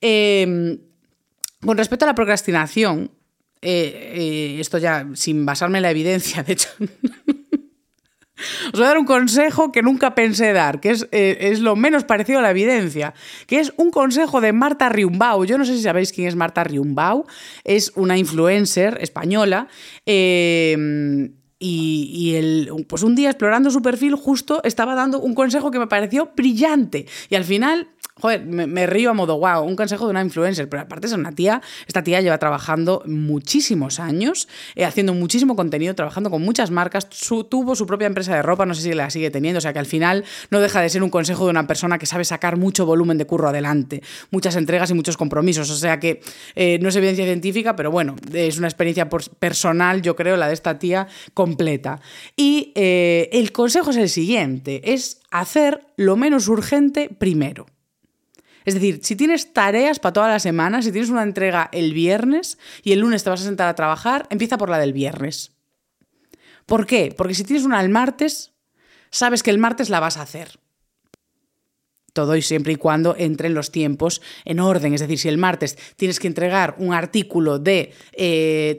[0.00, 0.78] Em,
[1.64, 3.10] con respecto a la procrastinación,
[3.62, 6.68] eh, eh, esto ya sin basarme en la evidencia, de hecho...
[8.66, 11.76] Os voy a dar un consejo que nunca pensé dar, que es, eh, es, lo
[11.76, 13.14] menos parecido a la evidencia,
[13.46, 15.44] que es un consejo de Marta Riumbau.
[15.44, 17.26] Yo no sé si sabéis quién es Marta Riumbau,
[17.64, 19.68] es una influencer española.
[20.06, 21.30] Eh,
[21.66, 25.86] y, el, pues un día explorando su perfil justo estaba dando un consejo que me
[25.86, 27.06] pareció brillante.
[27.30, 27.88] Y al final
[28.20, 31.32] joder, me, río a modo wow, un consejo de una influencer, pero aparte es una
[31.32, 37.08] tía, esta tía lleva trabajando muchísimos años, eh, haciendo muchísimo contenido, trabajando con muchas marcas,
[37.08, 39.80] tuvo su propia empresa de ropa, no sé si la sigue teniendo, o sea que
[39.80, 42.86] al final no deja de ser un consejo de una persona que sabe sacar mucho
[42.86, 46.20] volumen de curro adelante, muchas entregas y muchos compromisos, o sea que
[46.54, 50.54] eh, no es evidencia científica, pero bueno, es una experiencia personal, yo creo, la de
[50.54, 52.00] esta tía completa.
[52.36, 57.66] Y eh, el consejo es el siguiente, es hacer lo menos urgente primero.
[58.64, 62.58] Es decir, si tienes tareas para toda la semana, si tienes una entrega el viernes
[62.82, 65.52] y el lunes te vas a sentar a trabajar, empieza por la del viernes.
[66.66, 67.14] ¿Por qué?
[67.16, 68.52] Porque si tienes una el martes,
[69.10, 70.58] sabes que el martes la vas a hacer.
[72.14, 74.94] Todo y siempre y cuando entren los tiempos en orden.
[74.94, 77.92] Es decir, si el martes tienes que entregar un artículo de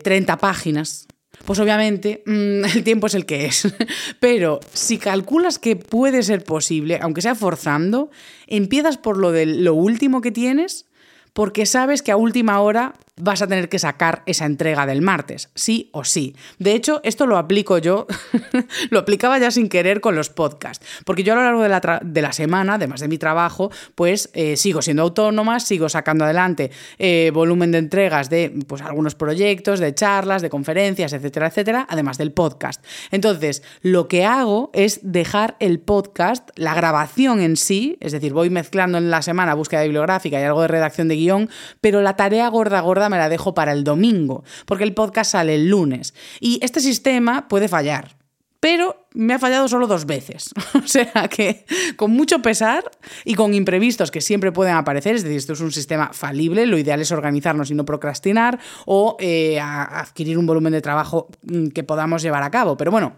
[0.01, 1.07] 30 eh, páginas,
[1.45, 3.67] pues obviamente mm, el tiempo es el que es.
[4.19, 8.09] Pero si calculas que puede ser posible, aunque sea forzando,
[8.47, 10.87] empiezas por lo de lo último que tienes,
[11.33, 15.49] porque sabes que a última hora vas a tener que sacar esa entrega del martes,
[15.55, 16.35] sí o sí.
[16.59, 18.07] De hecho, esto lo aplico yo,
[18.89, 22.01] lo aplicaba ya sin querer con los podcasts, porque yo a lo largo de la,
[22.03, 26.71] de la semana, además de mi trabajo, pues eh, sigo siendo autónoma, sigo sacando adelante
[26.97, 32.17] eh, volumen de entregas de pues, algunos proyectos, de charlas, de conferencias, etcétera, etcétera, además
[32.17, 32.83] del podcast.
[33.11, 38.49] Entonces, lo que hago es dejar el podcast, la grabación en sí, es decir, voy
[38.49, 41.49] mezclando en la semana búsqueda bibliográfica y algo de redacción de guion,
[41.79, 45.55] pero la tarea gorda, gorda, me la dejo para el domingo, porque el podcast sale
[45.55, 46.13] el lunes.
[46.39, 48.17] Y este sistema puede fallar,
[48.59, 50.49] pero me ha fallado solo dos veces.
[50.73, 51.65] o sea que
[51.95, 52.83] con mucho pesar
[53.23, 56.77] y con imprevistos que siempre pueden aparecer, es decir, esto es un sistema falible, lo
[56.77, 61.83] ideal es organizarnos y no procrastinar o eh, adquirir un volumen de trabajo mm, que
[61.83, 62.75] podamos llevar a cabo.
[62.75, 63.17] Pero bueno,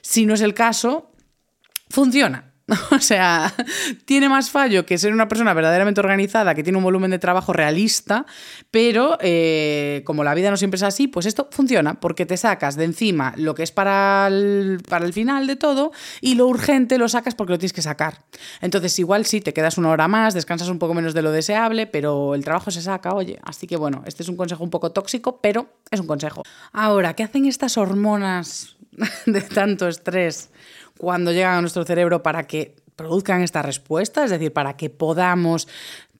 [0.00, 1.10] si no es el caso,
[1.90, 2.55] funciona.
[2.90, 3.52] O sea,
[4.04, 7.52] tiene más fallo que ser una persona verdaderamente organizada, que tiene un volumen de trabajo
[7.52, 8.26] realista,
[8.70, 12.76] pero eh, como la vida no siempre es así, pues esto funciona, porque te sacas
[12.76, 16.98] de encima lo que es para el, para el final de todo y lo urgente
[16.98, 18.24] lo sacas porque lo tienes que sacar.
[18.60, 21.86] Entonces, igual sí, te quedas una hora más, descansas un poco menos de lo deseable,
[21.86, 23.38] pero el trabajo se saca, oye.
[23.42, 26.42] Así que bueno, este es un consejo un poco tóxico, pero es un consejo.
[26.72, 28.76] Ahora, ¿qué hacen estas hormonas
[29.26, 30.50] de tanto estrés?
[30.98, 35.68] Cuando llegan a nuestro cerebro para que produzcan esta respuesta, es decir, para que podamos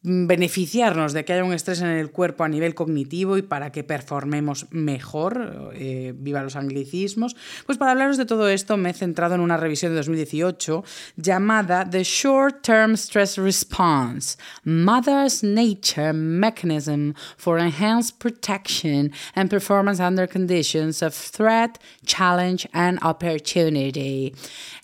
[0.08, 3.82] beneficiarnos de que haya un estrés en el cuerpo a nivel cognitivo y para que
[3.82, 7.34] performemos mejor, eh, viva los anglicismos,
[7.66, 10.84] pues para hablaros de todo esto me he centrado en una revisión de 2018
[11.16, 20.28] llamada The Short Term Stress Response, Mother's Nature Mechanism for Enhanced Protection and Performance Under
[20.28, 24.32] Conditions of Threat, Challenge and Opportunity.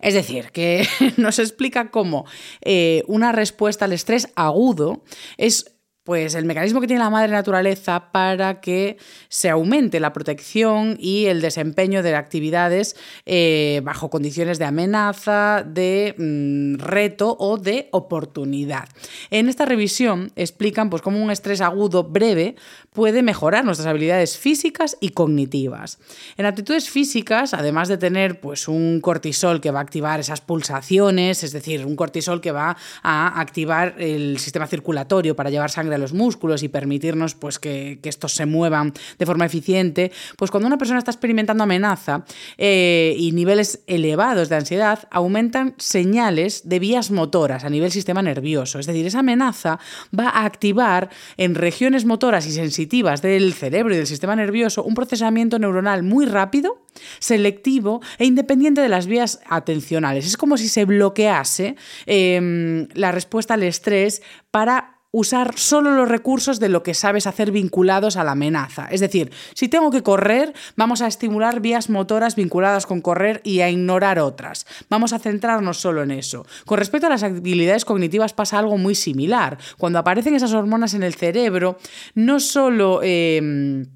[0.01, 0.85] Es decir, que
[1.17, 2.27] nos explica cómo
[2.61, 5.05] eh, una respuesta al estrés agudo
[5.37, 8.97] es pues el mecanismo que tiene la madre naturaleza para que
[9.29, 16.15] se aumente la protección y el desempeño de actividades eh, bajo condiciones de amenaza, de
[16.19, 18.89] mm, reto o de oportunidad.
[19.31, 22.57] En esta revisión explican pues, cómo un estrés agudo breve
[22.93, 25.99] puede mejorar nuestras habilidades físicas y cognitivas.
[26.37, 31.45] En actitudes físicas, además de tener pues, un cortisol que va a activar esas pulsaciones,
[31.45, 35.99] es decir, un cortisol que va a activar el sistema circulatorio para llevar sangre a
[35.99, 40.79] los músculos y permitirnos pues, que, estos se muevan de forma eficiente, pues cuando una
[40.79, 42.25] persona está experimentando amenaza
[42.59, 48.79] eh, y niveles elevados de ansiedad, aumentan señales de vías motoras a nivel sistema nervioso.
[48.79, 49.79] Es decir, esa amenaza
[50.19, 54.95] va a activar en regiones motoras y sensitivas del cerebro y del sistema nervioso un
[54.95, 56.87] procesamiento neuronal muy rápido,
[57.19, 60.27] selectivo e independiente de las vías atencionales.
[60.27, 61.77] Es como si se bloquease
[62.07, 67.53] em, la respuesta al estrés para usar solo los recursos de lo que sabes hacer
[67.53, 68.89] vinculados a la amenaza.
[68.91, 73.61] Es decir, si tengo que correr, vamos a estimular vías motoras vinculadas con correr y
[73.61, 74.67] a ignorar otras.
[74.89, 76.47] Vamos a centrarnos solo en eso.
[76.65, 79.59] Con respecto a las habilidades cognitivas pasa algo muy similar.
[79.79, 81.79] Cuando aparecen esas hormonas en el cerebro,
[82.15, 83.01] no solo...
[83.03, 83.87] Em,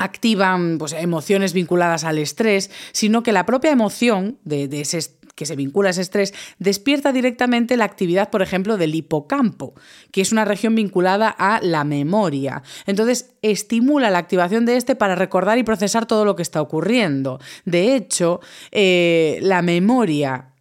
[0.00, 5.46] activan pues, emociones vinculadas al estrés, sino que la propia emoción de, de ese que
[5.46, 9.72] se vincula a ese estrés, despierta directamente la actividad, por ejemplo, del hipocampo,
[10.10, 12.64] que es una región vinculada a la memoria.
[12.86, 17.38] Entonces, estimula la activación de este para recordar y procesar todo lo que está ocurriendo.
[17.64, 18.40] De hecho,
[18.72, 20.54] eh, la memoria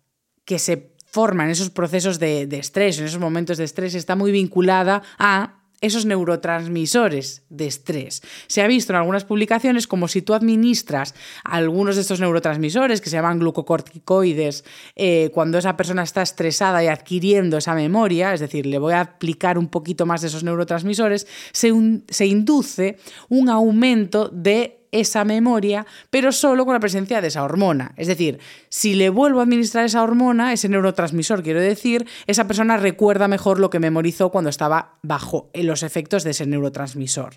[0.45, 4.15] que se forma en esos procesos de, de estrés, en esos momentos de estrés, está
[4.15, 8.21] muy vinculada a esos neurotransmisores de estrés.
[8.47, 11.13] Se ha visto en algunas publicaciones como si tú administras
[11.43, 14.63] algunos de estos neurotransmisores que se llaman glucocorticoides
[14.95, 19.01] eh, cuando esa persona está estresada y adquiriendo esa memoria, es decir, le voy a
[19.01, 21.71] aplicar un poquito más de esos neurotransmisores, se,
[22.09, 22.97] se induce
[23.29, 27.93] un aumento de esa memoria, pero solo con la presencia de esa hormona.
[27.97, 32.77] Es decir, si le vuelvo a administrar esa hormona, ese neurotransmisor, quiero decir, esa persona
[32.77, 37.35] recuerda mejor lo que memorizó cuando estaba bajo los efectos de ese neurotransmisor.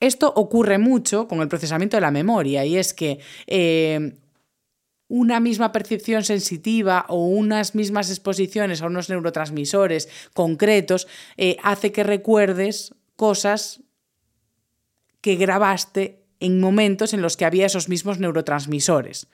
[0.00, 4.16] Esto ocurre mucho con el procesamiento de la memoria y es que eh,
[5.08, 12.04] una misma percepción sensitiva o unas mismas exposiciones a unos neurotransmisores concretos eh, hace que
[12.04, 13.82] recuerdes cosas
[15.20, 19.28] que grabaste en momentos en los que había esos mismos neurotransmisores.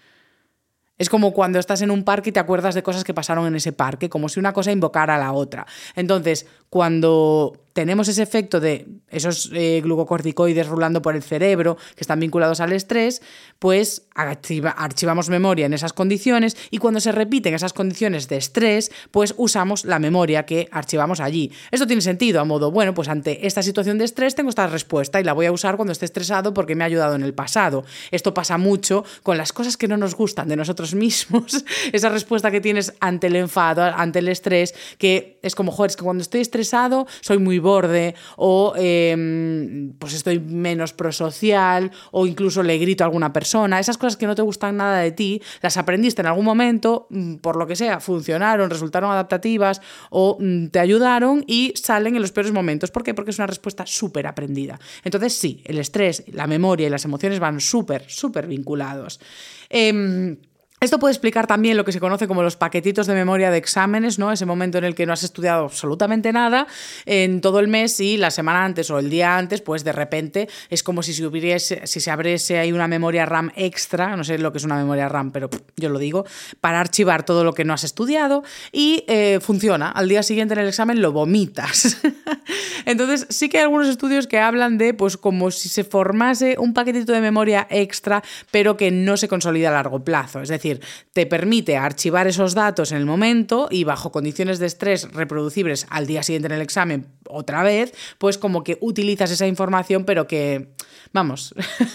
[0.99, 3.55] Es como cuando estás en un parque y te acuerdas de cosas que pasaron en
[3.55, 5.67] ese parque, como si una cosa invocara a la otra.
[5.95, 12.19] Entonces, cuando tenemos ese efecto de esos eh, glucocorticoides rulando por el cerebro que están
[12.19, 13.21] vinculados al estrés,
[13.59, 19.35] pues archivamos memoria en esas condiciones y cuando se repiten esas condiciones de estrés, pues
[19.37, 21.53] usamos la memoria que archivamos allí.
[21.71, 25.21] Esto tiene sentido a modo, bueno, pues ante esta situación de estrés tengo esta respuesta
[25.21, 27.85] y la voy a usar cuando esté estresado porque me ha ayudado en el pasado.
[28.11, 31.63] Esto pasa mucho con las cosas que no nos gustan de nosotros mismos,
[31.93, 35.97] esa respuesta que tienes ante el enfado, ante el estrés, que es como, joder, es
[35.97, 42.63] que cuando estoy estresado soy muy borde o em, pues estoy menos prosocial o incluso
[42.63, 43.79] le grito a alguna persona.
[43.79, 47.37] Esas cosas que no te gustan nada de ti, las aprendiste en algún momento, mm,
[47.37, 52.33] por lo que sea, funcionaron, resultaron adaptativas o mm, te ayudaron y salen en los
[52.33, 52.91] peores momentos.
[52.91, 53.13] ¿Por qué?
[53.13, 54.79] Porque es una respuesta súper aprendida.
[55.05, 59.21] Entonces sí, el estrés, la memoria y las emociones van súper, súper vinculados.
[59.69, 60.37] Eh,
[60.79, 64.19] esto puede explicar también lo que se conoce como los paquetitos de memoria de exámenes,
[64.19, 64.31] ¿no?
[64.31, 66.67] Ese momento en el que no has estudiado absolutamente nada
[67.07, 70.51] en todo el mes y la semana antes o el día antes, pues de repente
[70.69, 74.37] es como si se hubiese, si se abriese ahí una memoria RAM extra, no sé
[74.37, 76.27] lo que es una memoria RAM, pero yo lo digo,
[76.61, 79.91] para archivar todo lo que no has estudiado y eh, funciona.
[79.91, 82.03] Al día siguiente en el examen lo vomitas.
[82.85, 86.75] Entonces sí que hay algunos estudios que hablan de pues como si se formase un
[86.75, 90.43] paquetito de memoria extra, pero que no se consolida a largo plazo.
[90.43, 94.67] Es decir, decir, te permite archivar esos datos en el momento y bajo condiciones de
[94.67, 99.47] estrés reproducibles al día siguiente en el examen otra vez, pues como que utilizas esa
[99.47, 100.75] información, pero que,
[101.13, 101.55] vamos,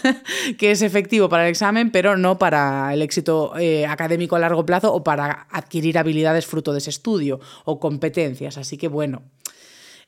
[0.57, 4.65] que es efectivo para el examen, pero no para el éxito eh, académico a largo
[4.65, 8.57] plazo o para adquirir habilidades fruto de ese estudio o competencias.
[8.57, 9.23] Así que bueno.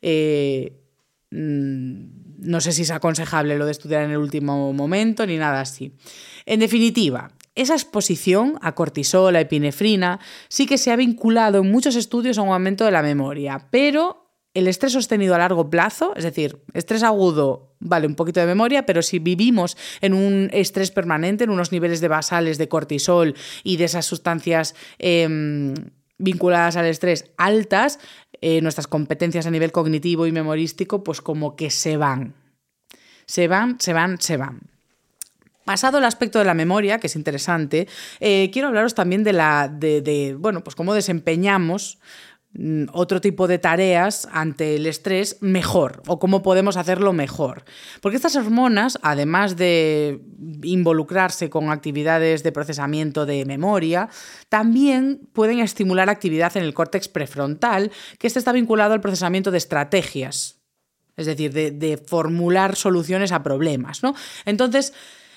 [0.02, 0.82] Eh,
[1.32, 5.62] mm, no sé si es aconsejable lo de estudiar en el último momento ni nada
[5.62, 5.94] así.
[6.46, 11.96] En definitiva, esa exposición a cortisol, a epinefrina, sí que se ha vinculado en muchos
[11.96, 16.24] estudios a un aumento de la memoria, pero el estrés sostenido a largo plazo, es
[16.24, 21.44] decir, estrés agudo, vale, un poquito de memoria, pero si vivimos en un estrés permanente,
[21.44, 25.74] en unos niveles de basales de cortisol y de esas sustancias em,
[26.20, 28.00] vinculadas al estrés altas,
[28.42, 32.36] eh, nuestras competencias a nivel cognitivo y memorístico, pues como que se van.
[33.26, 34.73] Se van, se van, se van.
[35.66, 37.88] Pasado el aspecto de la memoria, que es interesante,
[38.20, 42.00] eh, quiero hablaros también de la de, bueno, pues cómo desempeñamos
[42.52, 47.64] mm, otro tipo de tareas ante el estrés mejor o cómo podemos hacerlo mejor.
[48.02, 50.22] Porque estas hormonas, además de
[50.64, 54.10] involucrarse con actividades de procesamiento de memoria,
[54.50, 57.90] también pueden estimular actividad en el córtex prefrontal,
[58.20, 60.60] que este está vinculado al procesamiento de estrategias,
[61.16, 64.04] es decir, de, de formular soluciones a problemas.
[64.04, 64.14] ¿no?
[64.46, 64.94] Entonces,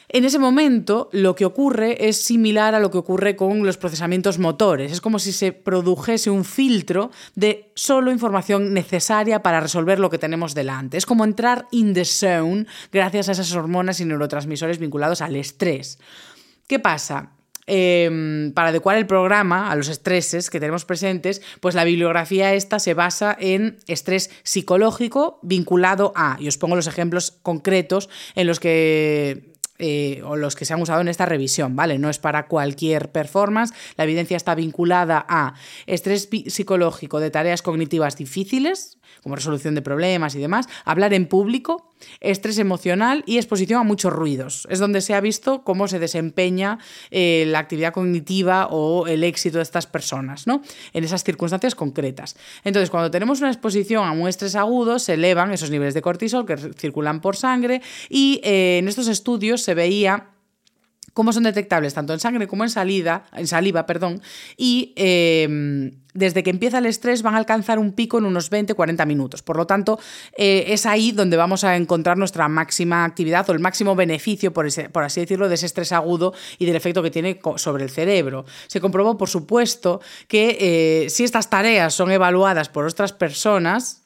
[0.09, 4.39] en ese momento lo que ocurre es similar a lo que ocurre con los procesamientos
[4.39, 4.93] motores.
[4.93, 10.19] Es como si se produjese un filtro de solo información necesaria para resolver lo que
[10.19, 10.97] tenemos delante.
[10.97, 15.99] Es como entrar in the zone gracias a esas hormonas y neurotransmisores vinculados al estrés.
[16.67, 17.33] ¿Qué pasa?
[17.69, 22.79] Em, para adecuar el programa a los estreses que tenemos presentes, pues la bibliografía esta
[22.79, 28.61] se basa en estrés psicológico vinculado a, y os pongo los ejemplos concretos en los
[28.61, 31.99] que eh, o los que se han usado en esta revisión, ¿vale?
[31.99, 33.75] No es para cualquier performance.
[33.97, 35.55] La evidencia está vinculada a
[35.87, 41.93] estrés psicológico de tareas cognitivas difíciles, como resolución de problemas y demás, hablar en público,
[42.21, 44.67] estrés emocional y exposición a muchos ruidos.
[44.71, 46.79] Es donde se ha visto cómo se desempeña
[47.11, 50.63] eh, la actividad cognitiva o el éxito de estas personas, ¿no?
[50.93, 52.37] En esas circunstancias concretas.
[52.65, 56.47] Entonces, cuando tenemos una exposición a un estrés agudo, se elevan esos niveles de cortisol
[56.47, 60.29] que circulan por sangre y eh, en estos estudios se veía
[61.13, 64.21] cómo son detectables tanto en sangre como en, salida, en saliva, perdón,
[64.57, 69.07] y em, desde que empieza el estrés van a alcanzar un pico en unos 20-40
[69.07, 69.43] minutos.
[69.43, 69.99] Por lo tanto,
[70.37, 74.69] eh, es ahí donde vamos a encontrar nuestra máxima actividad o el máximo beneficio, por,
[74.93, 78.45] por así decirlo, de ese estrés agudo y del efecto que tiene sobre el cerebro.
[78.67, 84.06] Se comprobó, por supuesto, que eh, si estas tareas son evaluadas por otras personas,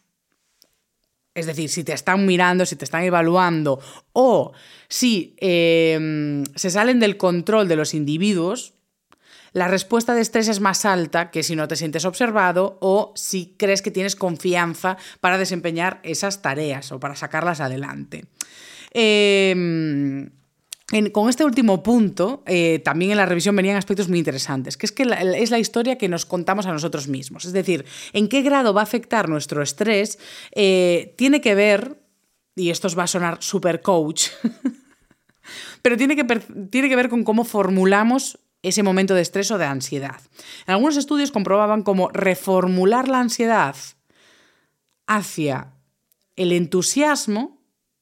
[1.40, 3.80] es decir, si te están mirando, si te están evaluando
[4.12, 4.52] o
[4.88, 8.74] si em, se salen del control de los individuos,
[9.52, 13.54] la respuesta de estrés es más alta que si no te sientes observado o si
[13.56, 18.26] crees que tienes confianza para desempeñar esas tareas o para sacarlas adelante.
[18.92, 20.30] Eh,
[21.12, 24.92] con este último punto, eh, también en la revisión venían aspectos muy interesantes, que es
[24.92, 27.44] que es la historia que nos contamos a nosotros mismos.
[27.44, 30.18] Es decir, en qué grado va a afectar nuestro estrés
[30.52, 32.02] eh, tiene que ver,
[32.56, 34.30] y esto os va a sonar super coach,
[35.82, 39.66] pero tiene que, tiene que ver con cómo formulamos ese momento de estrés o de
[39.66, 40.20] ansiedad.
[40.66, 43.76] En algunos estudios comprobaban cómo reformular la ansiedad
[45.06, 45.72] hacia
[46.34, 47.59] el entusiasmo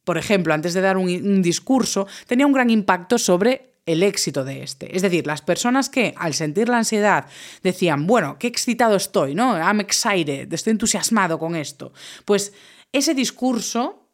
[0.08, 4.62] por ejemplo, antes de dar un, discurso, tenía un gran impacto sobre el éxito de
[4.62, 4.96] este.
[4.96, 7.26] Es decir, las personas que al sentir la ansiedad
[7.62, 9.58] decían, bueno, qué excitado estoy, ¿no?
[9.58, 11.92] I'm excited, estoy entusiasmado con esto.
[12.24, 12.54] Pues
[12.90, 14.08] ese discurso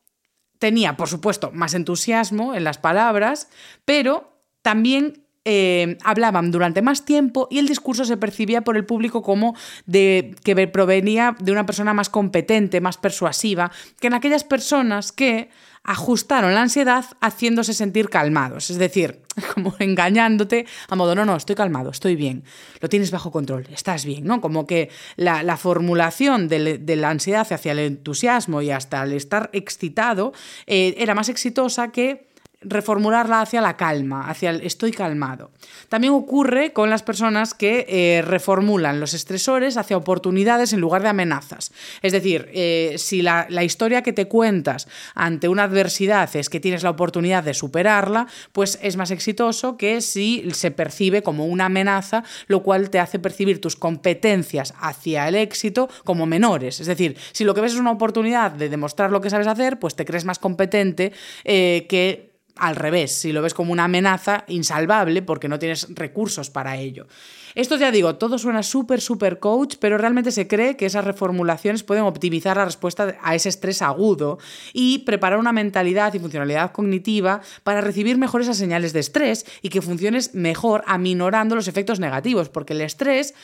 [0.58, 3.48] tenía, por supuesto, más entusiasmo en las palabras,
[3.84, 9.22] pero también eh, hablaban durante más tiempo y el discurso se percibía por el público
[9.22, 13.70] como de que provenía de una persona más competente, más persuasiva,
[14.00, 15.50] que en aquellas personas que
[15.84, 19.20] ajustaron la ansiedad haciéndose sentir calmados, es decir,
[19.54, 22.44] como engañándote a modo, no, no, estoy calmado, estoy bien,
[22.80, 24.40] lo tienes bajo control, estás bien, ¿no?
[24.40, 30.32] Como que la, formulación de, la ansiedad hacia el entusiasmo y hasta el estar excitado
[30.66, 32.33] eh, era más exitosa que
[32.64, 35.50] reformularla hacia la calma, hacia el estoy calmado.
[35.88, 41.08] También ocurre con las personas que eh, reformulan los estresores hacia oportunidades en lugar de
[41.08, 41.72] amenazas.
[42.02, 46.82] Es decir, eh, si la, historia que te cuentas ante una adversidad es que tienes
[46.82, 52.24] la oportunidad de superarla, pues es más exitoso que si se percibe como una amenaza,
[52.46, 56.80] lo cual te hace percibir tus competencias hacia el éxito como menores.
[56.80, 59.78] Es decir, si lo que ves es una oportunidad de demostrar lo que sabes hacer,
[59.78, 61.12] pues te crees más competente
[61.44, 66.50] eh, que al revés, si lo ves como una amenaza insalvable porque no tienes recursos
[66.50, 67.06] para ello.
[67.54, 71.84] Esto ya digo, todo suena súper, súper coach, pero realmente se cree que esas reformulaciones
[71.84, 74.38] pueden optimizar la respuesta a ese estrés agudo
[74.72, 79.68] y preparar una mentalidad y funcionalidad cognitiva para recibir mejor esas señales de estrés y
[79.68, 83.34] que funciones mejor aminorando los efectos negativos, porque el estrés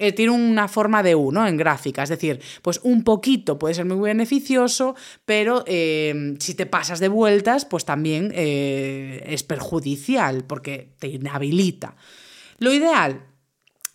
[0.00, 3.84] eh, tiene una forma de uno en gráfica, es decir, pues un poquito puede ser
[3.84, 10.88] muy beneficioso, pero eh, si te pasas de vueltas, pues también eh, es perjudicial porque
[10.98, 11.96] te inhabilita.
[12.58, 13.29] Lo ideal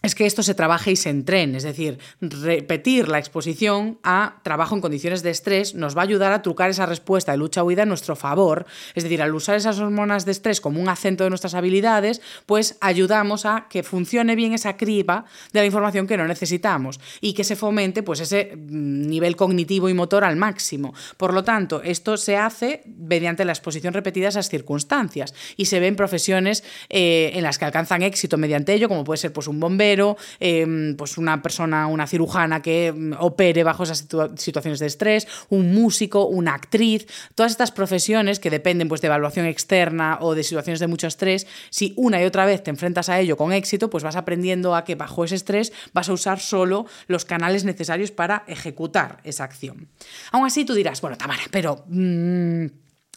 [0.06, 4.76] es que esto se trabaje y se entrene, es decir, repetir la exposición a trabajo
[4.76, 7.90] en condiciones de estrés nos va a ayudar a trucar esa respuesta de lucha-huida en
[7.90, 11.56] nuestro favor, es decir, al usar esas hormonas de estrés como un acento de nuestras
[11.56, 17.00] habilidades, pues ayudamos a que funcione bien esa criba de la información que no necesitamos
[17.20, 20.94] y que se fomente pues ese mm, nivel cognitivo y motor al máximo.
[21.18, 25.80] Por lo tanto, esto se hace mediante la exposición repetida a esas circunstancias y se
[25.80, 29.48] ve en profesiones eh, en las que alcanzan éxito mediante ello, como puede ser pues
[29.48, 29.95] un bombero,
[30.40, 35.74] Em, pues una persona, una cirujana que em, opere bajo esas situaciones de estrés, un
[35.74, 40.80] músico, una actriz, todas estas profesiones que dependen pues, de evaluación externa o de situaciones
[40.80, 44.04] de mucho estrés, si una y otra vez te enfrentas a ello con éxito, pues
[44.04, 48.44] vas aprendiendo a que bajo ese estrés vas a usar solo los canales necesarios para
[48.48, 49.88] ejecutar esa acción.
[50.32, 51.86] Aún así tú dirás, bueno, Tamara, pero...
[51.88, 52.68] Mm,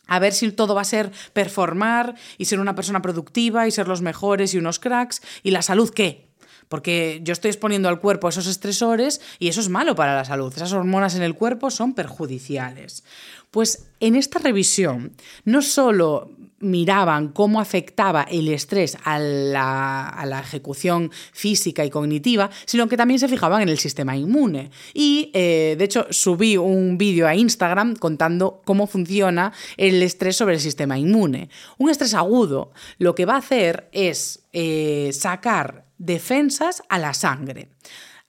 [0.08, 3.86] a ver si todo va a ser performar y ser una persona productiva y ser
[3.86, 5.20] los mejores y unos cracks.
[5.42, 6.27] ¿Y la salud qué?
[6.68, 10.24] Porque yo estoy exponiendo al cuerpo a esos estresores y eso es malo para la
[10.24, 10.52] salud.
[10.54, 13.04] Esas hormonas en el cuerpo son perjudiciales.
[13.50, 15.12] Pues en esta revisión
[15.44, 22.96] no solo miraban cómo afectaba el estrés a la, ejecución física y cognitiva, sino que
[22.96, 24.70] también se fijaban en el sistema inmune.
[24.92, 30.54] Y eh, de hecho subí un vídeo a Instagram contando cómo funciona el estrés sobre
[30.54, 31.48] el sistema inmune.
[31.78, 37.68] Un estrés agudo lo que va a hacer es eh, sacar defensas a la sangre.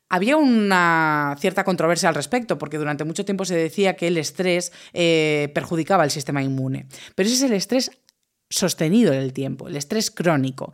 [0.09, 4.71] Había una cierta controversia al respecto, porque durante mucho tiempo se decía que el estrés
[4.93, 6.87] eh, perjudicaba el sistema inmune.
[7.15, 7.91] Pero ese es el estrés
[8.49, 10.73] sostenido en el tiempo, el estrés crónico.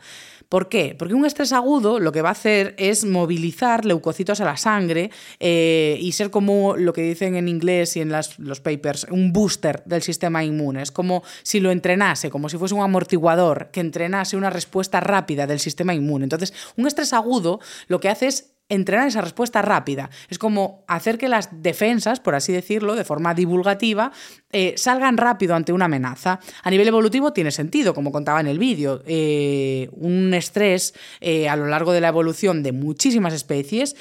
[0.49, 0.95] ¿Por qué?
[0.97, 5.11] Porque un estrés agudo lo que va a hacer es movilizar leucocitos a la sangre
[5.39, 9.83] eh, y ser como lo que dicen en inglés y en los papers, un booster
[9.85, 10.83] del sistema inmune.
[10.83, 15.47] Es como si lo entrenase, como si fuese un amortiguador que entrenase una respuesta rápida
[15.47, 16.25] del sistema inmune.
[16.25, 20.09] Entonces, un estrés agudo lo que hace es entrenar esa respuesta rápida.
[20.29, 24.11] Es como hacer que las defensas, por así decirlo, de forma divulgativa,
[24.57, 26.39] eh, salgan rápido ante una amenaza.
[26.63, 29.03] A nivel evolutivo tiene sentido, como contaba en el vídeo.
[29.05, 33.97] Eh, un estrés eh, a lo largo de la evolución de muchísimas especies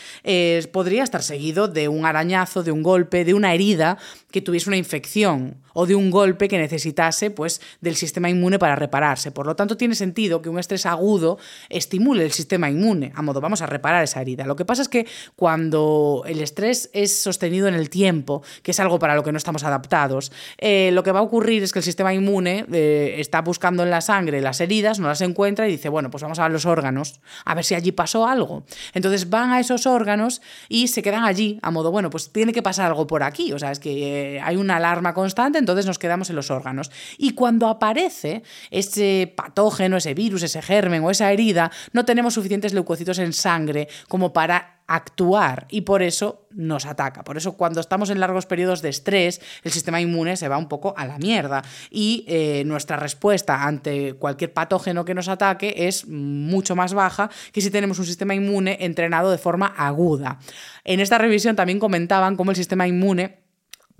[0.71, 3.99] podría estar seguido de un arañazo, de un golpe, de una herida
[4.31, 8.75] que tuviese una infección o de un golpe que necesitase pues, del sistema inmune para
[8.75, 9.31] repararse.
[9.31, 11.39] Por lo tanto, tiene sentido que un estrés agudo
[11.69, 14.47] estimule el sistema inmune, a modo vamos a reparar esa herida.
[14.47, 18.81] Lo que pasa es que cuando el estrés es sostenido en el tiempo, que es
[18.81, 21.79] algo para lo que no estamos adaptados, eh, lo que va a ocurrir es que
[21.81, 25.73] el sistema inmune eh, está buscando en la sangre las heridas, no las encuentra y
[25.73, 28.65] dice, bueno, pues vamos a los órganos, a ver si allí pasó algo.
[28.93, 32.63] Entonces van a esos órganos y se quedan allí, a modo, bueno, pues tiene que
[32.63, 34.35] pasar algo por aquí, o sea, es que...
[34.35, 36.91] Eh, hay una alarma constante, entonces nos quedamos en los órganos.
[37.19, 42.73] Y cuando aparece ese patógeno, ese virus, ese germen o esa herida, no tenemos suficientes
[42.75, 47.25] leucocitos en sangre como para actuar y por eso nos ataca.
[47.25, 50.69] Por eso cuando estamos en largos periodos de estrés, el sistema inmune se va un
[50.69, 56.07] poco a la mierda y eh, nuestra respuesta ante cualquier patógeno que nos ataque es
[56.07, 60.39] mucho más baja que si tenemos un sistema inmune entrenado de forma aguda.
[60.85, 63.44] En esta revisión también comentaban cómo el sistema inmune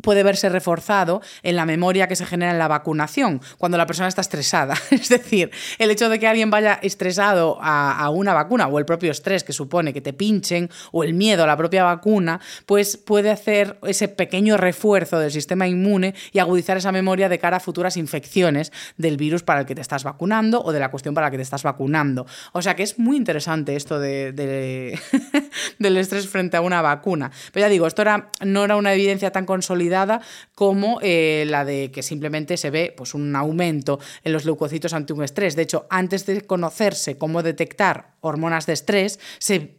[0.05, 4.07] puede verse reforzado en la memoria que se genera en la vacunación, cuando la persona
[4.07, 4.75] está estresada.
[4.91, 9.11] Es decir, el hecho de que alguien vaya estresado a, una vacuna o el propio
[9.11, 13.31] estrés que supone que te pinchen o el miedo a la propia vacuna, pues puede
[13.31, 17.97] hacer ese pequeño refuerzo del sistema inmune y agudizar esa memoria de cara a futuras
[17.97, 21.31] infecciones del virus para el que te estás vacunando o de la cuestión para la
[21.31, 22.27] que te estás vacunando.
[22.53, 24.33] O sea que es muy interesante esto de,
[25.79, 27.31] del estrés frente a una vacuna.
[27.53, 29.94] Pero ya digo, esto era, no era una evidencia tan consolidada
[30.55, 35.13] como eh, la de que simplemente se ve pues, un aumento en los leucocitos ante
[35.13, 35.57] un estrés.
[35.57, 39.79] De hecho, antes de conocerse cómo detectar hormonas de estrés, se,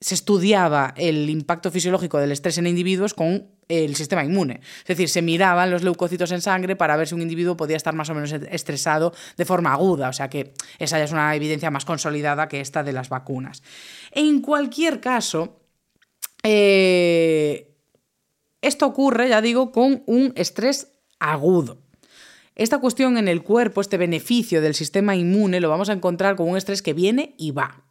[0.00, 4.60] se estudiaba el impacto fisiológico del estrés en individuos con el sistema inmune.
[4.80, 7.94] Es decir, se miraban los leucocitos en sangre para ver si un individuo podía estar
[7.94, 10.08] más o menos estresado de forma aguda.
[10.08, 13.62] O sea que esa ya es una evidencia más consolidada que esta de las vacunas.
[14.12, 15.60] En cualquier caso,
[16.42, 17.75] eh,
[18.66, 21.78] esto ocurre, ya digo, con un estrés agudo.
[22.54, 26.48] Esta cuestión en el cuerpo, este beneficio del sistema inmune, lo vamos a encontrar con
[26.48, 27.84] un estrés que viene y va.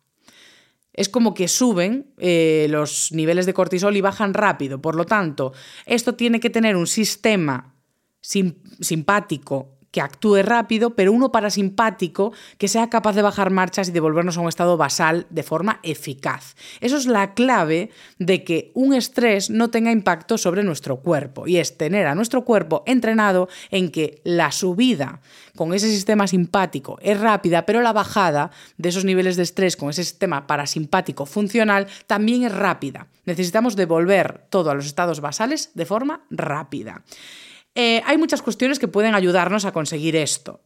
[0.92, 4.82] Es como que suben eh, los niveles de cortisol y bajan rápido.
[4.82, 5.54] Por lo tanto,
[5.86, 7.76] esto tiene que tener un sistema
[8.22, 14.38] simpático que actúe rápido, pero uno parasimpático que sea capaz de bajar marchas y devolvernos
[14.38, 16.58] a un estado basal de forma eficaz.
[16.82, 21.60] Eso es la clave de que un estrés no tenga impacto sobre nuestro cuerpo y
[21.60, 25.22] es tener a nuestro cuerpo entrenado en que la subida
[25.56, 29.92] con ese sistema simpático es rápida, pero la bajada de esos niveles de estrés con
[29.92, 33.08] ese sistema parasimpático funcional también es rápida.
[33.24, 37.06] Necesitamos devolver todo a los estados basales de forma rápida.
[37.76, 40.62] Eh, hay muchas cuestiones que pueden ayudarnos a conseguir esto,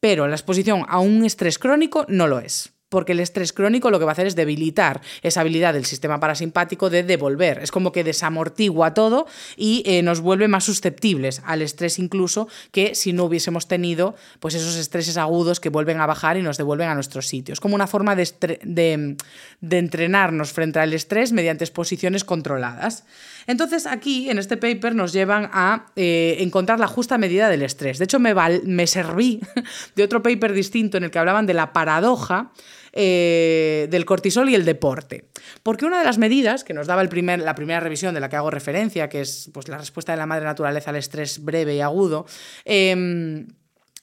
[0.00, 3.98] pero la exposición a un estrés crónico no lo es porque el estrés crónico lo
[3.98, 7.58] que va a hacer es debilitar esa habilidad del sistema parasimpático de devolver.
[7.60, 9.26] Es como que desamortigua todo
[9.56, 14.54] y eh, nos vuelve más susceptibles al estrés incluso que si no hubiésemos tenido pues
[14.54, 17.58] esos estreses agudos que vuelven a bajar y nos devuelven a nuestros sitios.
[17.58, 19.16] Como una forma de,
[19.60, 23.02] de entrenarnos frente al estrés mediante exposiciones controladas.
[23.46, 27.98] Entonces aquí en este paper nos llevan a eh, encontrar la justa medida del estrés.
[27.98, 28.34] De hecho me,
[28.64, 29.40] me serví
[29.96, 32.52] de otro paper distinto en el que hablaban de la paradoja
[32.96, 35.28] eh, del cortisol y el deporte.
[35.64, 38.52] Porque una de las medidas que nos daba la primera revisión de la que hago
[38.52, 42.24] referencia, que es pues, la respuesta de la madre naturaleza al estrés breve y agudo,
[42.64, 43.48] em,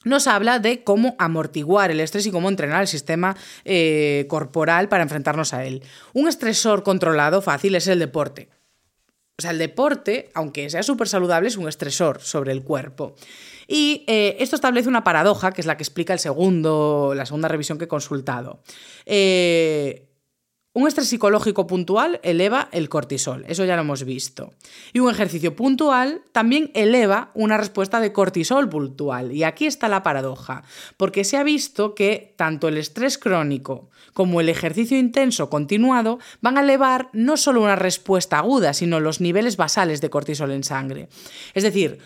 [0.04, 3.34] nos habla de cómo amortiguar el estrés y cómo entrenar el sistema
[3.64, 5.82] eh, corporal para enfrentarnos a él.
[6.12, 8.50] Un estresor controlado fácil es el deporte.
[9.38, 13.14] O sea, el deporte, aunque sea súper saludable, es un estresor sobre el cuerpo.
[13.66, 17.48] Y eh, esto establece una paradoja, que es la que explica el segundo, la segunda
[17.48, 18.62] revisión que he consultado.
[19.06, 20.11] Eh,
[20.74, 24.54] un estrés psicológico puntual eleva el cortisol, eso ya lo hemos visto.
[24.94, 29.32] Y un ejercicio puntual también eleva una respuesta de cortisol puntual.
[29.32, 30.62] Y aquí está la paradoja,
[30.96, 36.56] porque se ha visto que tanto el estrés crónico como el ejercicio intenso continuado van
[36.56, 41.08] a elevar no solo una respuesta aguda, sino los niveles basales de cortisol en sangre.
[41.52, 41.98] Es decir,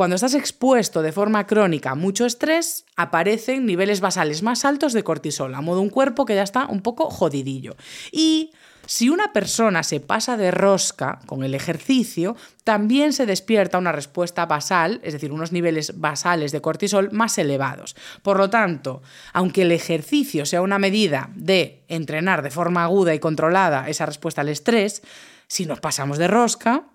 [0.00, 5.04] cuando estás expuesto de forma crónica a mucho estrés, aparecen niveles basales más altos de
[5.04, 7.76] cortisol, a modo un cuerpo que ya está un poco jodidillo.
[8.10, 8.50] Y
[8.86, 12.34] si una persona se pasa de rosca con el ejercicio,
[12.64, 17.94] también se despierta una respuesta basal, es decir, unos niveles basales de cortisol más elevados.
[18.22, 19.02] Por lo tanto,
[19.34, 24.40] aunque el ejercicio sea una medida de entrenar de forma aguda y controlada esa respuesta
[24.40, 25.02] al estrés,
[25.46, 26.86] si nos pasamos de rosca,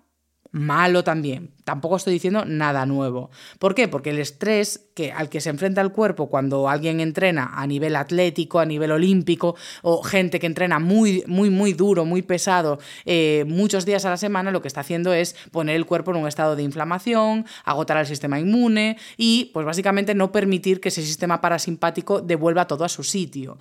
[0.50, 1.50] malo también.
[1.64, 3.30] Tampoco estoy diciendo nada nuevo.
[3.58, 3.88] ¿Por qué?
[3.88, 7.96] Porque el estrés que, al que se enfrenta el cuerpo cuando alguien entrena a nivel
[7.96, 13.44] atlético, a nivel olímpico, o gente que entrena muy, muy, muy duro, muy pesado, eh,
[13.48, 16.28] muchos días a la semana, lo que está haciendo es poner el cuerpo en un
[16.28, 21.40] estado de inflamación, agotar al sistema inmune y, pues básicamente, no permitir que ese sistema
[21.40, 23.58] parasimpático devuelva todo a su sitio.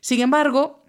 [0.00, 0.82] Sin embargo,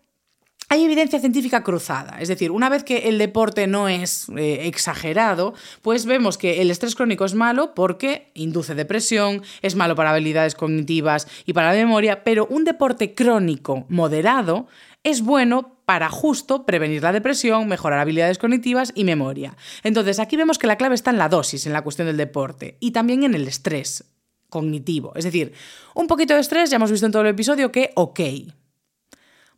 [0.72, 5.56] hay evidencia científica cruzada, es decir, una vez que el deporte no es eh, exagerado,
[5.82, 10.54] pues vemos que el estrés crónico es malo porque induce depresión, es malo para habilidades
[10.54, 14.68] cognitivas y para la memoria, pero un deporte crónico moderado
[15.04, 19.58] es bueno para justo prevenir la depresión, mejorar habilidades cognitivas y memoria.
[19.82, 22.78] Entonces, aquí vemos que la clave está en la dosis, en la cuestión del deporte,
[22.80, 24.04] y también en el estrés
[24.50, 25.14] cognitivo.
[25.16, 25.54] Es decir,
[25.96, 28.20] un poquito de estrés, ya hemos visto en todo el episodio que, ok,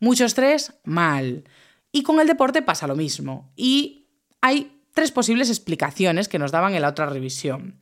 [0.02, 1.46] mucho estrés, mal.
[1.94, 3.54] Y con el deporte pasa lo mismo.
[3.56, 4.10] Y
[4.42, 7.80] hay tres posibles explicaciones que nos daban en la otra revisión.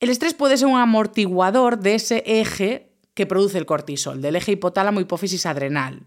[0.00, 4.52] El estrés puede ser un amortiguador de ese eje que produce el cortisol, del eje
[4.52, 6.06] hipotálamo hipófisis adrenal.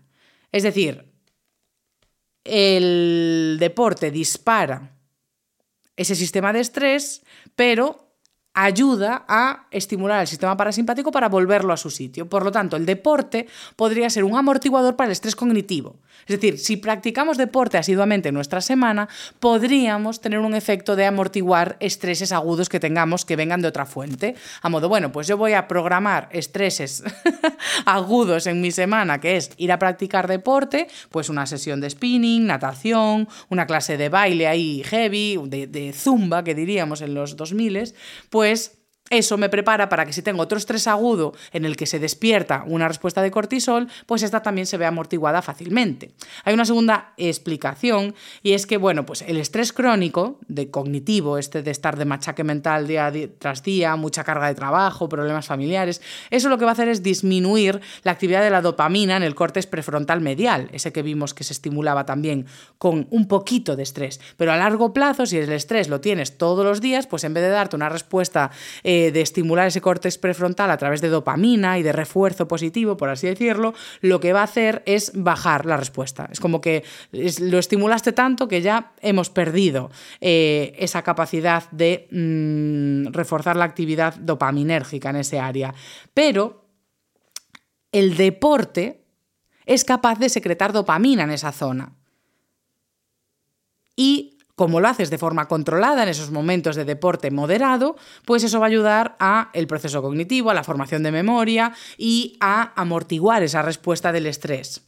[0.52, 1.12] Es decir,
[2.44, 4.98] el deporte dispara
[5.96, 7.24] ese sistema de estrés,
[7.56, 8.03] pero
[8.54, 12.30] ayuda a estimular el sistema parasimpático para volverlo a su sitio.
[12.30, 15.96] Por lo tanto, el deporte podría ser un amortiguador para el estrés cognitivo.
[16.28, 21.76] Es decir, si practicamos deporte asiduamente en nuestra semana, podríamos tener un efecto de amortiguar
[21.80, 24.36] estreses agudos que tengamos que vengan de otra fuente.
[24.62, 27.04] A modo, bueno, pues yo voy a programar estreses
[27.86, 32.46] agudos en mi semana, que es ir a practicar deporte, pues una sesión de spinning,
[32.46, 37.94] natación, una clase de baile ahí heavy, de, de zumba, que diríamos en los 2000,
[38.30, 41.86] pues pues eso me prepara para que si tengo otro estrés agudo en el que
[41.86, 46.14] se despierta una respuesta de cortisol, pues esta también se ve amortiguada fácilmente.
[46.46, 51.62] Hay una segunda explicación y es que, bueno, pues el estrés crónico de cognitivo, este
[51.62, 56.02] de estar de machaque mental día tras día, mucha carga de trabajo, problemas familiares,
[56.32, 59.36] eso lo que va a hacer es disminuir la actividad de la dopamina en el
[59.36, 62.46] córtex prefrontal medial, ese que vimos que se estimulaba también
[62.78, 64.22] con un poquito de estrés.
[64.38, 67.44] Pero a largo plazo, si el estrés lo tienes todos los días, pues en vez
[67.44, 68.50] de darte una respuesta
[68.84, 73.10] eh, de estimular ese córtex prefrontal a través de dopamina y de refuerzo positivo, por
[73.10, 76.30] así decirlo, lo que va a hacer es bajar la respuesta.
[76.32, 79.92] Es como que lo estimulaste tanto que ya hemos perdido
[80.22, 85.74] eh, esa capacidad de mm, reforzar la actividad dopaminérgica en ese área.
[86.14, 86.66] Pero
[87.92, 89.06] el deporte
[89.66, 91.96] es capaz de secretar dopamina en esa zona.
[93.96, 97.96] Y como lo haces de forma controlada en esos momentos de deporte moderado,
[98.26, 102.38] pues eso va a ayudar a el proceso cognitivo, a la formación de memoria y
[102.40, 104.84] a amortiguar esa respuesta del estrés.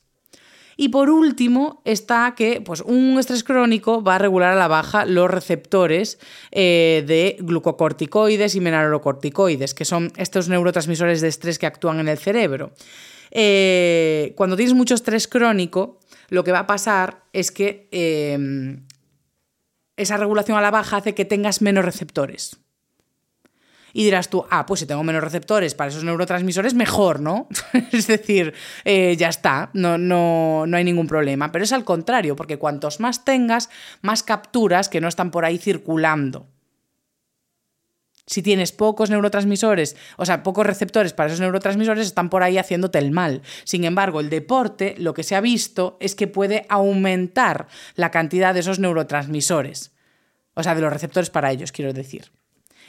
[0.78, 5.06] Y por último está que pues, un estrés crónico va a regular a la baja
[5.06, 6.20] los receptores
[6.52, 12.18] eh, de glucocorticoides y mineralocorticoides, que son estos neurotransmisores de estrés que actúan en el
[12.18, 12.72] cerebro.
[13.32, 16.00] Eh, cuando tienes mucho estrés crónico,
[16.30, 18.78] lo que va a pasar es que eh,
[19.98, 22.60] esa regulación a la baja hace que tengas menos receptores.
[23.94, 27.48] Y dirás tú, ah, pues si tengo menos receptores para esos neurotransmisores, mejor, ¿no?
[27.94, 31.54] es decir, eh, ya está, no, no, no hay ningún problema.
[31.54, 33.70] Pero es al contrario, porque cuantos más tengas,
[34.02, 36.50] más capturas que no están por ahí circulando.
[38.28, 42.98] Si tienes pocos neurotransmisores, o sea, pocos receptores para esos neurotransmisores, están por ahí haciéndote
[42.98, 43.44] el mal.
[43.66, 48.54] Sin embargo, el deporte lo que se ha visto es que puede aumentar la cantidad
[48.54, 49.92] de esos neurotransmisores.
[50.56, 52.32] O sea, de los receptores para ellos, quiero decir.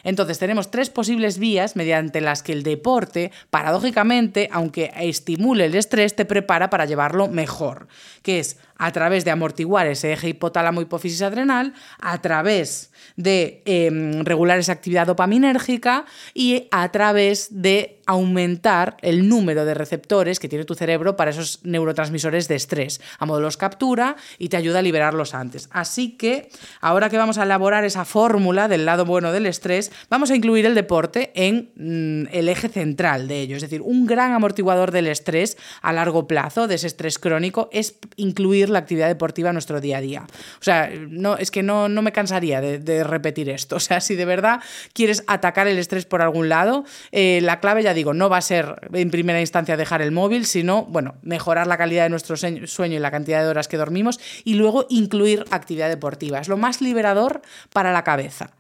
[0.07, 6.14] Entonces tenemos tres posibles vías mediante las que el deporte, paradójicamente, aunque estimule el estrés,
[6.14, 7.89] te prepara para llevarlo mejor,
[8.22, 14.24] que es a través de amortiguar ese eje hipotálamo hipófisis adrenal, a través de em,
[14.24, 16.04] regular esa actividad dopaminérgica
[16.34, 21.61] y a través de aumentar el número de receptores que tiene tu cerebro para esos
[21.64, 23.00] neurotransmisores de estrés.
[23.18, 25.68] A modo los captura y te ayuda a liberarlos antes.
[25.72, 26.48] Así que
[26.80, 30.66] ahora que vamos a elaborar esa fórmula del lado bueno del estrés, vamos a incluir
[30.66, 33.57] el deporte en mm, el eje central de ello.
[33.57, 37.96] Es decir, un gran amortiguador del estrés a largo plazo, de ese estrés crónico, es
[38.16, 40.26] incluir la actividad deportiva en nuestro día a día.
[40.61, 43.76] O sea, no, es que no, no me cansaría de, repetir esto.
[43.76, 44.61] O sea, si de verdad
[44.92, 48.42] quieres atacar el estrés por algún lado, eh, la clave, ya digo, no va a
[48.42, 52.97] ser en primera instancia dejar el móvil, sino, bueno, mejorar la calidad de nuestro sueño
[52.97, 56.38] y la cantidad de horas que dormimos y luego incluir actividad deportiva.
[56.38, 57.42] Es lo más liberador
[57.72, 58.51] para la cabeza.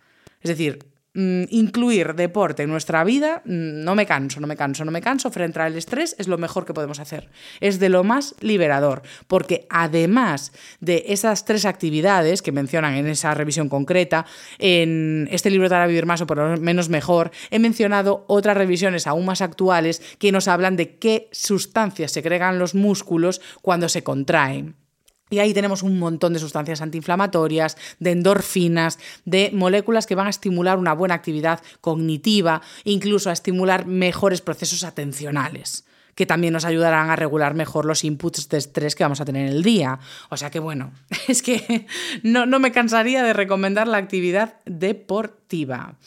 [0.42, 0.78] Es decir,
[1.16, 5.30] incluir deporte en nuestra vida, mm, no me canso, no me canso, no me canso,
[5.30, 7.28] frente al estrés es lo mejor que podemos hacer.
[7.60, 13.34] Es de lo más liberador, porque además de esas tres actividades que mencionan en esa
[13.34, 14.26] revisión concreta,
[14.58, 19.06] en este libro de Vivir Más o por lo menos mejor, he mencionado otras revisiones
[19.06, 24.85] aún más actuales que nos hablan de qué sustancias segregan los músculos cuando se contraen.
[25.28, 30.30] Y ahí tenemos un montón de sustancias antiinflamatorias, de endorfinas, de moléculas que van a
[30.30, 35.84] estimular una buena actividad cognitiva, incluso a estimular mejores procesos atencionales
[36.16, 39.46] que también nos ayudarán a regular mejor los inputs de estrés que vamos a tener
[39.46, 40.00] en el día.
[40.30, 40.92] O sea que bueno,
[41.28, 41.86] es que
[42.22, 45.98] no, me cansaría de recomendar la actividad deportiva.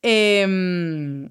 [0.00, 1.24] Em,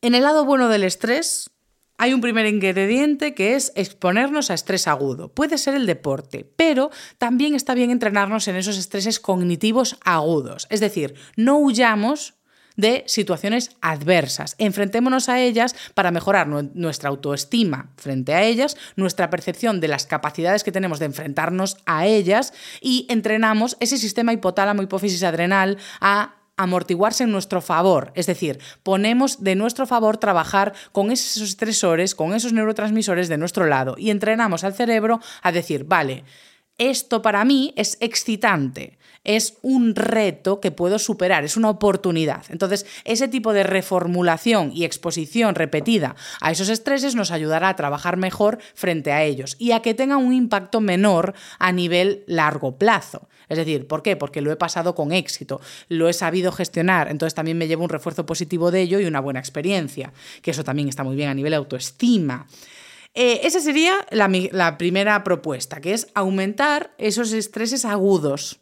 [0.00, 1.50] en el lado bueno del estrés,
[1.98, 5.28] hay un primer ingrediente que es exponernos a estrés agudo.
[5.28, 10.68] Puede ser el deporte, pero también está bien entrenarnos en esos estreses cognitivos agudos.
[10.70, 12.34] Es decir, no huyamos
[12.76, 14.54] de situaciones adversas.
[14.58, 20.62] Enfrentémonos a ellas para mejorar nuestra autoestima frente a ellas, nuestra percepción de las capacidades
[20.62, 27.24] que tenemos de enfrentarnos a ellas y entrenamos ese sistema hipotálamo hipófisis adrenal a amortiguarse
[27.24, 28.12] en nuestro favor.
[28.14, 33.66] Es decir, ponemos de nuestro favor trabajar con esos estresores, con esos neurotransmisores de nuestro
[33.66, 36.24] lado y entrenamos al cerebro a decir, vale,
[36.76, 42.44] esto para mí es excitante, es un reto que puedo superar, es una oportunidad.
[42.50, 48.16] Entonces, ese tipo de reformulación y exposición repetida a esos estreses nos ayudará a trabajar
[48.16, 53.28] mejor frente a ellos y a que tengan un impacto menor a nivel largo plazo.
[53.48, 54.16] Es decir, ¿por qué?
[54.16, 57.90] Porque lo he pasado con éxito, lo he sabido gestionar, entonces también me llevo un
[57.90, 61.34] refuerzo positivo de ello y una buena experiencia, que eso también está muy bien a
[61.34, 62.46] nivel autoestima.
[63.14, 68.60] Eh, esa sería la, primera propuesta, que es aumentar esos estreses agudos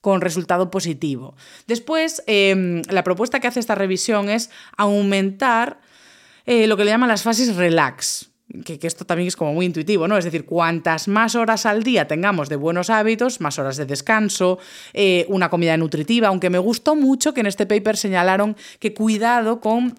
[0.00, 1.34] con resultado positivo.
[1.66, 5.80] Después, em, la propuesta que hace esta revisión es aumentar
[6.46, 8.29] eh, lo que le llaman las fases relax
[8.64, 10.16] que, esto también es como muy intuitivo, ¿no?
[10.16, 14.58] Es decir, cuantas más horas al día tengamos de buenos hábitos, más horas de descanso,
[14.92, 19.60] eh, una comida nutritiva, aunque me gustó mucho que en este paper señalaron que cuidado
[19.60, 19.94] con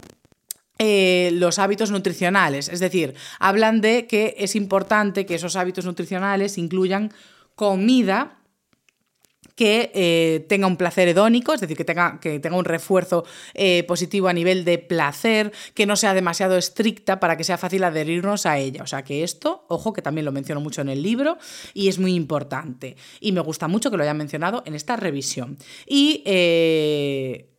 [0.79, 2.67] eh, los hábitos nutricionales.
[2.67, 7.11] Es decir, hablan de que es importante que esos hábitos nutricionales incluyan
[7.55, 8.40] comida
[9.61, 13.83] que eh, tenga un placer hedónico, es decir, que tenga, que tenga un refuerzo eh,
[13.83, 18.47] positivo a nivel de placer, que no sea demasiado estricta para que sea fácil adherirnos
[18.47, 18.81] a ella.
[18.81, 21.37] O sea que esto, ojo, que también lo menciono mucho en el libro
[21.75, 22.97] y es muy importante.
[23.19, 25.59] Y me gusta mucho que lo haya mencionado en esta revisión.
[25.85, 27.51] Y eh,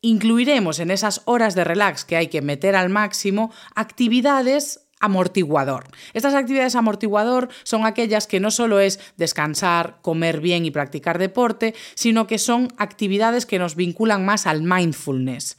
[0.00, 5.84] incluiremos en esas horas de relax que hay que meter al máximo actividades amortiguador.
[6.14, 11.74] Estas actividades amortiguador son aquellas que no solo es descansar, comer bien y practicar deporte,
[11.94, 15.56] sino que son actividades que nos vinculan más al mindfulness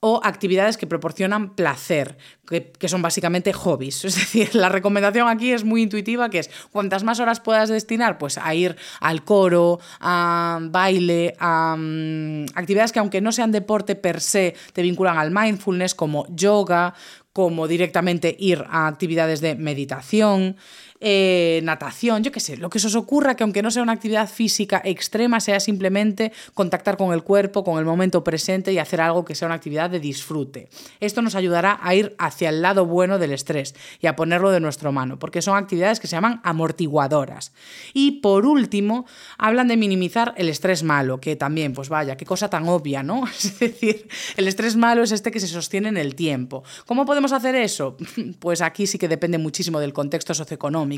[0.00, 2.16] o actividades que proporcionan placer,
[2.48, 4.04] que, son básicamente hobbies.
[4.10, 8.16] Es decir, la recomendación aquí es muy intuitiva, que es cuantas más horas puedas destinar
[8.16, 13.94] pues, a ir al coro, a baile, a mm, actividades que aunque no sean deporte
[13.94, 16.94] per se, te vinculan al mindfulness, como yoga,
[17.32, 20.56] como directamente ir a actividades de meditación,
[21.02, 23.92] eh, natación, yo qué sé, lo que se os ocurra, que aunque no sea una
[23.92, 29.00] actividad física extrema, sea simplemente contactar con el cuerpo, con el momento presente y hacer
[29.00, 30.68] algo que sea una actividad de disfrute.
[31.00, 34.60] Esto nos ayudará a ir hacia el lado bueno del estrés y a ponerlo de
[34.60, 37.54] nuestra mano, porque son actividades que se llaman amortiguadoras.
[37.94, 39.06] Y por último,
[39.38, 43.24] hablan de minimizar el estrés malo, que también, pues vaya, qué cosa tan obvia, ¿no?
[43.40, 44.06] Es decir,
[44.36, 46.62] el estrés malo es este que se sostiene en el tiempo.
[46.84, 47.96] ¿Cómo podemos hacer eso?
[48.38, 50.90] Pues aquí sí que depende muchísimo del contexto socioeconómico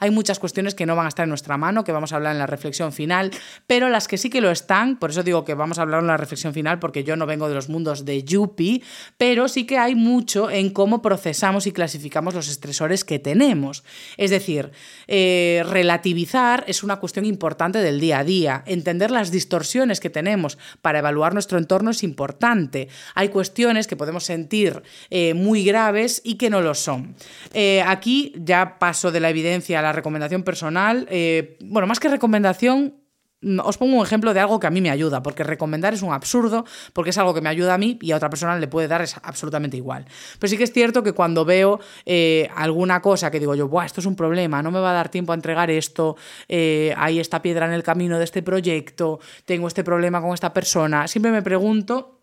[0.00, 2.32] hay muchas cuestiones que no van a estar en nuestra mano, que vamos a hablar
[2.32, 3.30] en la reflexión final,
[3.66, 6.06] pero las que sí que lo están, por eso digo que vamos a hablar en
[6.06, 8.82] la reflexión final, porque yo no vengo de los mundos de Yuppie,
[9.16, 13.84] pero sí que hay mucho en cómo procesamos y clasificamos los estresores que tenemos.
[14.16, 14.70] Es decir,
[15.06, 18.62] eh, relativizar es una cuestión importante del día a día.
[18.66, 22.88] Entender las distorsiones que tenemos para evaluar nuestro entorno es importante.
[23.14, 27.14] Hay cuestiones que podemos sentir eh, muy graves y que no lo son.
[27.52, 31.06] Eh, aquí ya paso de la evidencia la recomendación personal.
[31.10, 32.94] Eh, bueno, más que recomendación,
[33.42, 36.02] mm, os pongo un ejemplo de algo que a mí me ayuda, porque recomendar es
[36.02, 38.66] un absurdo, porque es algo que me ayuda a mí y a otra persona le
[38.66, 40.06] puede dar absolutamente igual.
[40.38, 43.86] Pero sí que es cierto que cuando veo eh, alguna cosa que digo yo, Buah,
[43.86, 46.16] esto es un problema, no me va a dar tiempo a entregar esto,
[46.48, 51.06] hay esta piedra en el camino de este proyecto, tengo este problema con esta persona,
[51.06, 52.18] siempre me pregunto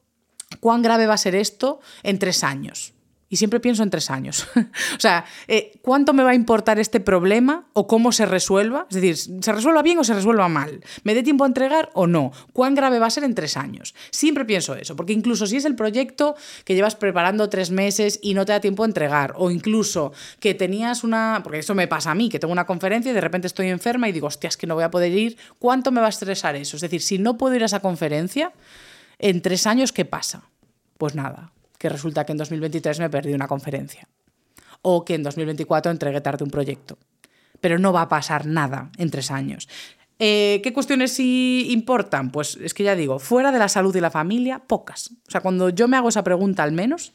[0.59, 2.94] cuán grave va a ser esto en tres años.
[3.35, 4.47] Y siempre pienso en tres años.
[4.55, 8.87] o sea, eh, ¿cuánto me va a importar este problema o cómo se resuelva?
[8.89, 10.79] Es decir, ¿se resuelva bien o se resuelva mal?
[11.03, 12.31] ¿Me dé tiempo a entregar o no?
[12.53, 13.93] ¿Cuán grave va a ser en tres años?
[14.09, 18.35] Siempre pienso eso, porque incluso si es el proyecto que llevas preparando tres meses y
[18.35, 21.41] no te da tiempo a entregar, o incluso que tenías una.
[21.43, 24.07] Porque eso me pasa a mí, que tengo una conferencia y de repente estoy enferma
[24.07, 25.35] y digo, hostia, es que no voy a poder ir.
[25.59, 26.77] ¿Cuánto me va a estresar eso?
[26.77, 28.53] Es decir, si no puedo ir a esa conferencia,
[29.19, 30.43] en tres años, ¿qué pasa?
[30.97, 31.51] Pues nada,
[31.85, 34.09] que resulta que en 2023 me perdí una conferencia
[34.81, 36.97] o que en 2024 entregué tarde un proyecto.
[37.61, 39.69] Pero no va a pasar nada en tres años.
[40.17, 42.31] Eh, ¿Qué cuestiones sí importan?
[42.31, 45.11] Pues es que ya digo, fuera de la salud y la familia, pocas.
[45.27, 47.13] O sea, cuando yo me hago esa pregunta al menos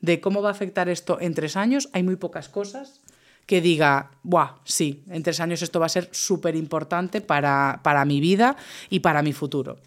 [0.00, 3.00] de cómo va a afectar esto en tres años, hay muy pocas cosas
[3.46, 8.04] que diga, Buah, sí, en tres años esto va a ser súper importante para, para
[8.04, 8.54] mi vida
[8.88, 9.78] y para mi futuro.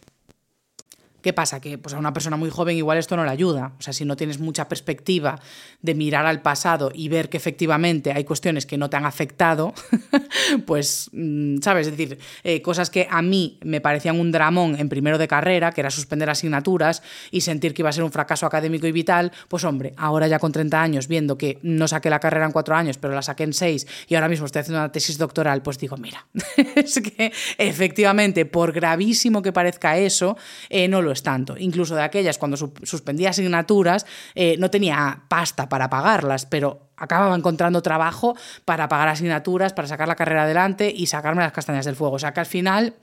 [1.25, 1.59] ¿Qué pasa?
[1.59, 3.73] Que pues, a una persona muy joven igual esto no le ayuda.
[3.79, 5.39] O sea, si no tienes mucha perspectiva
[5.81, 9.73] de mirar al pasado y ver que efectivamente hay cuestiones que no te han afectado,
[10.67, 11.87] pues, mm, ¿sabes?
[11.87, 15.71] Es decir, eh, cosas que a mí me parecían un dramón en primero de carrera,
[15.71, 17.01] que era suspender asignaturas
[17.31, 20.37] y sentir que iba a ser un fracaso académico y vital, pues hombre, ahora ya
[20.37, 23.45] con 30 años, viendo que no saqué la carrera en cuatro años, pero la saqué
[23.45, 26.27] en seis y ahora mismo estoy haciendo una tesis doctoral, pues digo, mira,
[26.75, 30.37] es que efectivamente, por gravísimo que parezca eso,
[30.69, 31.55] eh, no lo tanto.
[31.57, 37.81] Incluso de aquellas cuando suspendía asignaturas eh, no tenía pasta para pagarlas, pero acababa encontrando
[37.81, 38.35] trabajo
[38.65, 42.15] para pagar asignaturas, para sacar la carrera adelante y sacarme las castañas del fuego.
[42.15, 42.95] O sea que al final,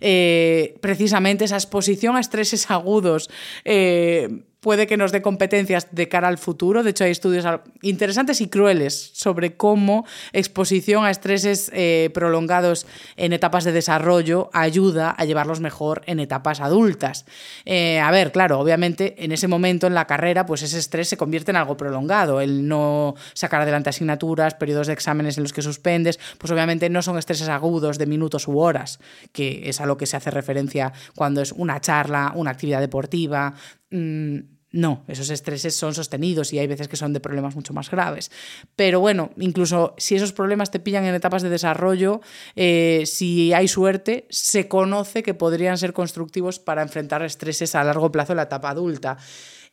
[0.00, 3.30] eh, precisamente esa exposición a estreses agudos
[3.64, 6.82] eh, puede que nos dé competencias de cara al futuro.
[6.82, 7.46] De hecho, hay estudios
[7.80, 12.86] interesantes y crueles sobre cómo exposición a estreses eh, prolongados
[13.16, 17.24] en etapas de desarrollo ayuda a llevarlos mejor en etapas adultas.
[17.66, 21.52] A ver, claro, obviamente en ese momento en la carrera, pues ese estrés se convierte
[21.52, 22.40] en algo prolongado.
[22.40, 27.02] El no sacar adelante asignaturas, periodos de exámenes en los que suspendes, pues obviamente no
[27.02, 28.98] son estreses agudos de minutos u horas,
[29.32, 33.54] que es a lo que se hace referencia cuando es una charla, una actividad deportiva,
[33.90, 37.90] Mm, no, esos estreses son sostenidos y hay veces que son de problemas mucho más
[37.90, 38.30] graves.
[38.76, 42.20] Pero bueno, incluso si esos problemas te pillan en etapas de desarrollo,
[42.54, 48.12] eh, si hay suerte, se conoce que podrían ser constructivos para enfrentar estreses a largo
[48.12, 49.16] plazo en la etapa adulta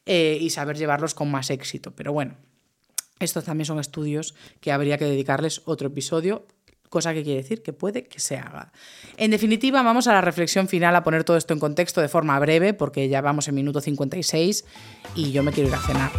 [0.05, 1.93] eh, y saber llevarlos con más éxito.
[1.93, 2.37] Pero bueno,
[3.19, 6.45] estos también son estudios que habría que dedicarles otro episodio
[6.95, 8.71] cosa que quiere decir que puede que se haga.
[9.17, 12.39] En definitiva, vamos a la reflexión final, a poner todo esto en contexto de forma
[12.39, 14.63] breve, porque ya vamos en minuto 56
[15.13, 16.11] y yo me quiero ir a cenar,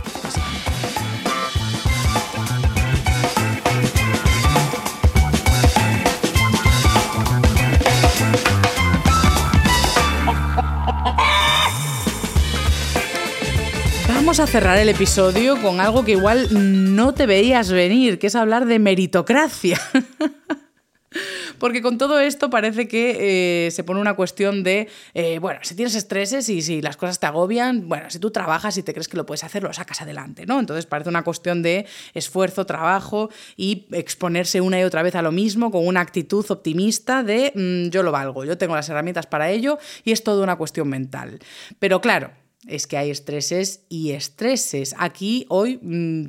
[14.38, 16.48] A cerrar el episodio con algo que igual
[16.94, 19.80] no te veías venir, que es hablar de meritocracia.
[21.58, 25.74] Porque con todo esto parece que eh, se pone una cuestión de, eh, bueno, si
[25.74, 29.08] tienes estreses y si las cosas te agobian, bueno, si tú trabajas y te crees
[29.08, 30.60] que lo puedes hacer, lo sacas adelante, ¿no?
[30.60, 35.32] Entonces parece una cuestión de esfuerzo, trabajo y exponerse una y otra vez a lo
[35.32, 39.48] mismo con una actitud optimista de mm, yo lo valgo, yo tengo las herramientas para
[39.48, 41.38] ello y es todo una cuestión mental.
[41.78, 42.32] Pero claro,
[42.66, 44.94] es que hay estreses y estreses.
[44.98, 45.78] Aquí hoy...
[45.82, 46.26] Mm,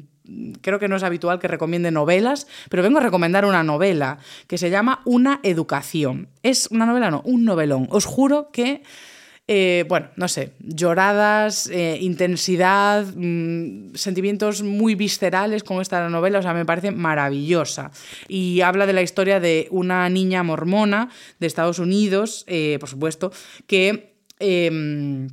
[0.61, 4.57] creo que no es habitual que recomiende novelas, pero vengo a recomendar una novela que
[4.57, 6.29] se llama Una educación.
[6.43, 7.87] Es una novela, no, un novelón.
[7.91, 8.83] Os juro que,
[9.47, 16.41] eh, bueno, no sé, lloradas, eh, intensidad, mm, sentimientos muy viscerales con esta novela, o
[16.41, 17.91] sea, me parece maravillosa.
[18.27, 21.09] Y habla de la historia de una niña mormona
[21.39, 23.31] de Estados Unidos, eh, por supuesto,
[23.65, 25.29] que em,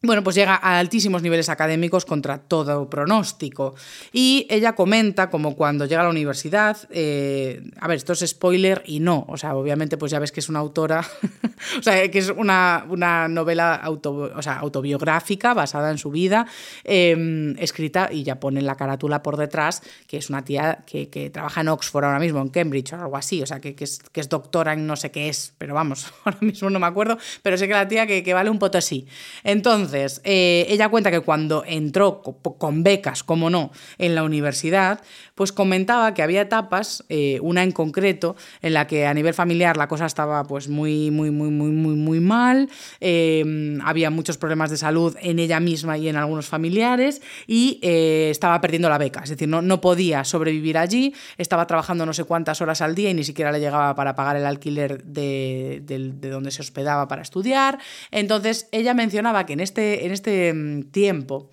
[0.00, 3.74] bueno, pues llega a altísimos niveles académicos contra todo pronóstico.
[4.12, 8.84] Y ella comenta como cuando llega a la universidad, eh, a ver, esto es spoiler
[8.86, 11.04] y no, o sea, obviamente pues ya ves que es una autora,
[11.78, 12.86] o sea, que es una,
[13.28, 16.46] novela auto, o sea, autobiográfica basada en su vida,
[16.84, 21.62] em, escrita y ya pone la carátula por detrás, que es una tía que, trabaja
[21.62, 24.28] en Oxford ahora mismo, en Cambridge o algo así, o sea, que, es, que es
[24.28, 27.66] doctora en no sé qué es, pero vamos, ahora mismo no me acuerdo, pero sé
[27.66, 29.08] que la tía que, que vale un potosí.
[29.42, 35.00] Entonces, entonces, eh, ella cuenta que cuando entró con becas, como no, en la universidad,
[35.34, 39.76] pues comentaba que había etapas, eh, una en concreto, en la que a nivel familiar
[39.76, 42.68] la cosa estaba pues muy, muy, muy, muy, muy, muy mal,
[43.00, 48.28] em, había muchos problemas de salud en ella misma y en algunos familiares y eh,
[48.30, 52.60] estaba perdiendo la beca, es decir, no, podía sobrevivir allí, estaba trabajando no sé cuántas
[52.60, 56.50] horas al día y ni siquiera le llegaba para pagar el alquiler de, de donde
[56.50, 57.78] se hospedaba para estudiar.
[58.10, 61.50] Entonces, ella mencionaba que en este este, en este mm, tiempo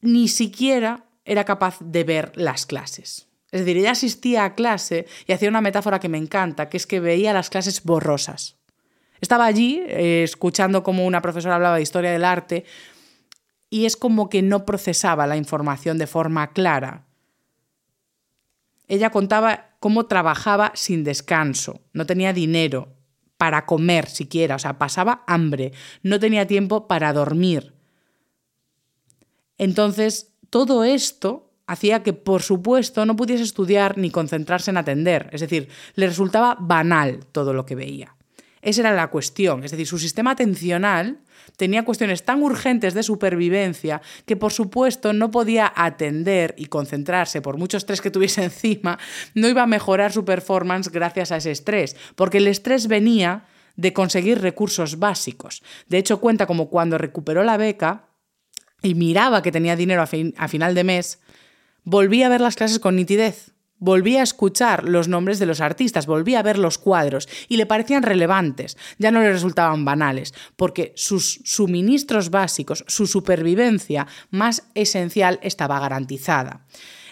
[0.00, 3.28] ni siquiera era capaz de ver las clases.
[3.50, 6.86] Es decir, ella asistía a clase y hacía una metáfora que me encanta, que es
[6.86, 8.56] que veía las clases borrosas.
[9.20, 12.64] Estaba allí eh, escuchando como una profesora hablaba de historia del arte
[13.70, 17.06] y es como que no procesaba la información de forma clara.
[18.88, 22.93] Ella contaba cómo trabajaba sin descanso, no tenía dinero,
[23.36, 25.72] para comer siquiera, o sea, pasaba hambre,
[26.02, 27.74] no tenía tiempo para dormir.
[29.58, 35.40] Entonces, todo esto hacía que, por supuesto, no pudiese estudiar ni concentrarse en atender, es
[35.40, 38.16] decir, le resultaba banal todo lo que veía.
[38.64, 41.18] Esa era la cuestión, es decir, su sistema atencional
[41.56, 47.58] tenía cuestiones tan urgentes de supervivencia que por supuesto no podía atender y concentrarse por
[47.58, 48.98] mucho estrés que tuviese encima,
[49.34, 53.44] no iba a mejorar su performance gracias a ese estrés, porque el estrés venía
[53.76, 55.62] de conseguir recursos básicos.
[55.88, 58.08] De hecho, cuenta como cuando recuperó la beca
[58.82, 61.20] y miraba que tenía dinero a, final de mes,
[61.82, 63.53] volvía a ver las clases con nitidez
[63.84, 67.66] Volví a escuchar los nombres de los artistas, volví a ver los cuadros y le
[67.66, 75.38] parecían relevantes, ya no le resultaban banales, porque sus suministros básicos, su supervivencia más esencial
[75.42, 76.62] estaba garantizada.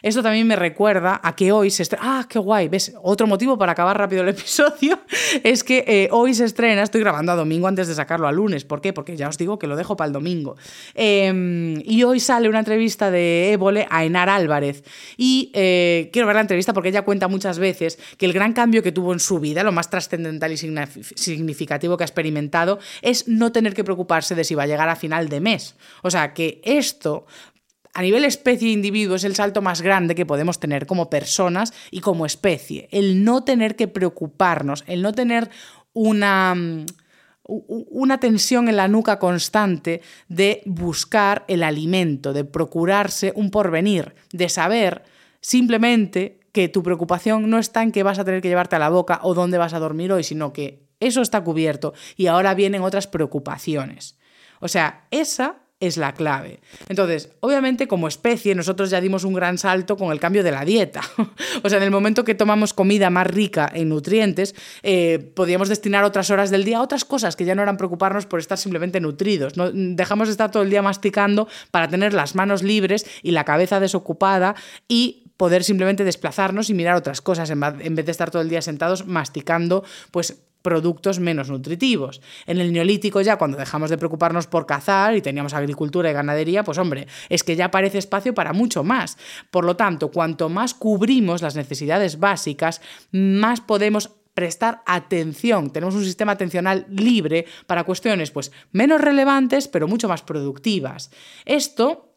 [0.03, 2.19] Esto también me recuerda a que hoy se estrena.
[2.21, 2.69] ¡Ah, qué guay!
[2.69, 2.93] ¿Ves?
[3.03, 4.99] Otro motivo para acabar rápido el episodio
[5.45, 6.83] es que eh, hoy se estrena.
[6.83, 8.65] Estoy grabando a domingo antes de sacarlo a lunes.
[8.65, 8.93] ¿Por qué?
[8.93, 10.57] Porque ya os digo que lo dejo para el domingo.
[10.95, 14.83] Em, y hoy sale una entrevista de Évole a Enar Álvarez.
[15.17, 18.83] Y eh, quiero ver la entrevista porque ella cuenta muchas veces que el gran cambio
[18.83, 23.53] que tuvo en su vida, lo más trascendental y significativo que ha experimentado, es no
[23.53, 25.77] tener que preocuparse de si va a llegar a final de mes.
[26.03, 27.27] O sea, que esto
[27.95, 31.73] a nivel especie e individuo es el salto más grande que podemos tener como personas
[31.91, 32.89] y como especie.
[32.91, 35.51] El no tener que preocuparnos, el no tener
[35.93, 36.55] una
[37.45, 44.49] una tensión en la nuca constante de buscar el alimento, de procurarse un porvenir, de
[44.49, 45.03] saber
[45.41, 48.91] simplemente que tu preocupación no está en que vas a tener que llevarte a la
[48.91, 52.83] boca o dónde vas a dormir hoy, sino que eso está cubierto y ahora vienen
[52.83, 54.19] otras preocupaciones.
[54.61, 56.61] O sea, esa es la clave.
[56.89, 60.65] Entonces, obviamente como especie nosotros ya dimos un gran salto con el cambio de la
[60.65, 61.01] dieta.
[61.63, 64.55] o sea, en el momento que tomamos comida más rica en nutrientes,
[64.85, 68.27] eh, podíamos destinar otras horas del día a otras cosas que ya no eran preocuparnos
[68.27, 69.57] por estar simplemente nutridos.
[69.57, 69.73] ¿no?
[69.73, 73.81] Dejamos de estar todo el día masticando para tener las manos libres y la cabeza
[73.81, 74.55] desocupada
[74.87, 78.63] y poder simplemente desplazarnos y mirar otras cosas en vez de estar todo el día
[78.63, 82.23] sentados masticando pues productos menos nutritivos.
[82.47, 86.65] En el neolítico ya cuando dejamos de preocuparnos por cazar y teníamos agricultura y ganadería,
[86.65, 89.19] pues hombre, es que ya aparece espacio para mucho más.
[89.51, 95.71] Por lo tanto, cuanto más cubrimos las necesidades básicas, más podemos prestar atención.
[95.71, 101.11] Tenemos un sistema atencional libre para cuestiones pues menos relevantes, pero mucho más productivas.
[101.45, 102.12] Esto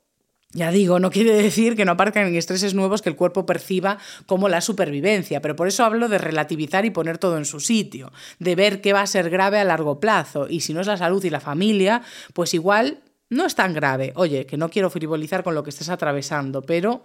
[0.55, 4.47] ya digo, no quiere decir que no aparezcan estreses nuevos que el cuerpo perciba como
[4.47, 8.55] la supervivencia, pero por eso hablo de relativizar y poner todo en su sitio, de
[8.55, 11.21] ver qué va a ser grave a largo plazo y si no es la salud
[11.25, 12.01] y la familia,
[12.33, 12.99] pues igual
[13.29, 14.13] no es tan grave.
[14.15, 17.03] Oye, que no quiero frivolizar con lo que estés atravesando, pero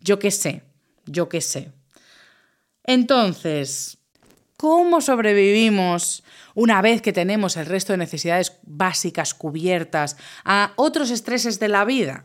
[0.00, 0.62] yo qué sé,
[1.04, 1.72] yo qué sé.
[2.84, 3.98] Entonces,
[4.56, 11.60] ¿cómo sobrevivimos una vez que tenemos el resto de necesidades básicas cubiertas a otros estreses
[11.60, 12.24] de la vida?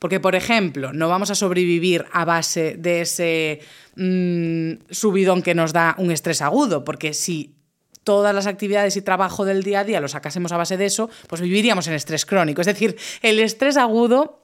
[0.00, 3.60] Porque, por ejemplo, no vamos a sobrevivir a base de ese
[3.96, 7.54] mm, subidón que nos da un estrés agudo, porque si
[8.02, 11.10] todas las actividades y trabajo del día a día lo sacásemos a base de eso,
[11.28, 12.62] pues viviríamos en estrés crónico.
[12.62, 14.40] Es decir, el estrés agudo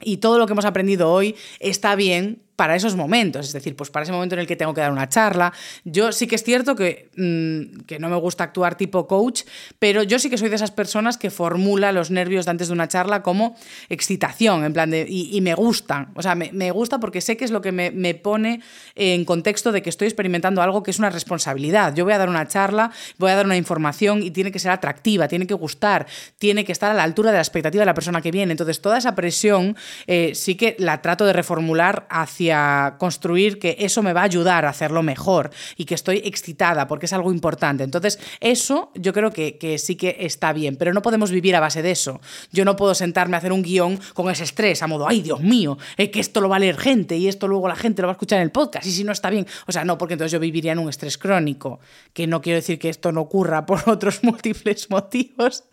[0.00, 3.90] y todo lo que hemos aprendido hoy está bien para esos momentos, es decir, pues
[3.90, 5.52] para ese momento en el que tengo que dar una charla.
[5.84, 9.42] Yo sí que es cierto que, mm, que, no me gusta actuar tipo coach,
[9.78, 12.74] pero yo sí que soy de esas personas que formula los nervios de antes de
[12.74, 13.56] una charla como
[13.88, 17.44] excitación, en plan de, y, me gustan, o sea, me, me, gusta porque sé que
[17.44, 18.60] es lo que me, me, pone
[18.94, 21.94] en contexto de que estoy experimentando algo que es una responsabilidad.
[21.94, 24.70] Yo voy a dar una charla, voy a dar una información y tiene que ser
[24.70, 26.06] atractiva, tiene que gustar,
[26.38, 28.52] tiene que estar a la altura de la expectativa de la persona que viene.
[28.52, 29.76] Entonces, toda esa presión
[30.06, 34.24] eh, sí que la trato de reformular hacia a construir que eso me va a
[34.24, 37.84] ayudar a hacerlo mejor y que estoy excitada porque es algo importante.
[37.84, 41.82] Entonces, eso yo creo que, sí que está bien, pero no podemos vivir a base
[41.82, 42.20] de eso.
[42.52, 45.40] Yo no puedo sentarme a hacer un guion con ese estrés, a modo, ay Dios
[45.40, 48.08] mío, es que esto lo va a leer gente y esto luego la gente lo
[48.08, 49.46] va a escuchar en el podcast y si no está bien.
[49.66, 51.80] O sea, no, porque entonces yo viviría en un estrés crónico,
[52.12, 55.64] que no quiero decir que esto no ocurra por otros múltiples motivos,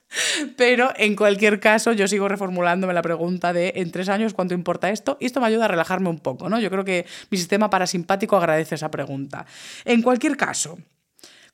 [0.57, 4.89] pero en cualquier caso, yo sigo reformulándome la pregunta de en tres años cuánto importa
[4.89, 6.59] esto, y esto me ayuda a relajarme un poco, ¿no?
[6.59, 9.45] Yo creo que mi sistema parasimpático agradece esa pregunta.
[9.85, 10.77] En cualquier caso,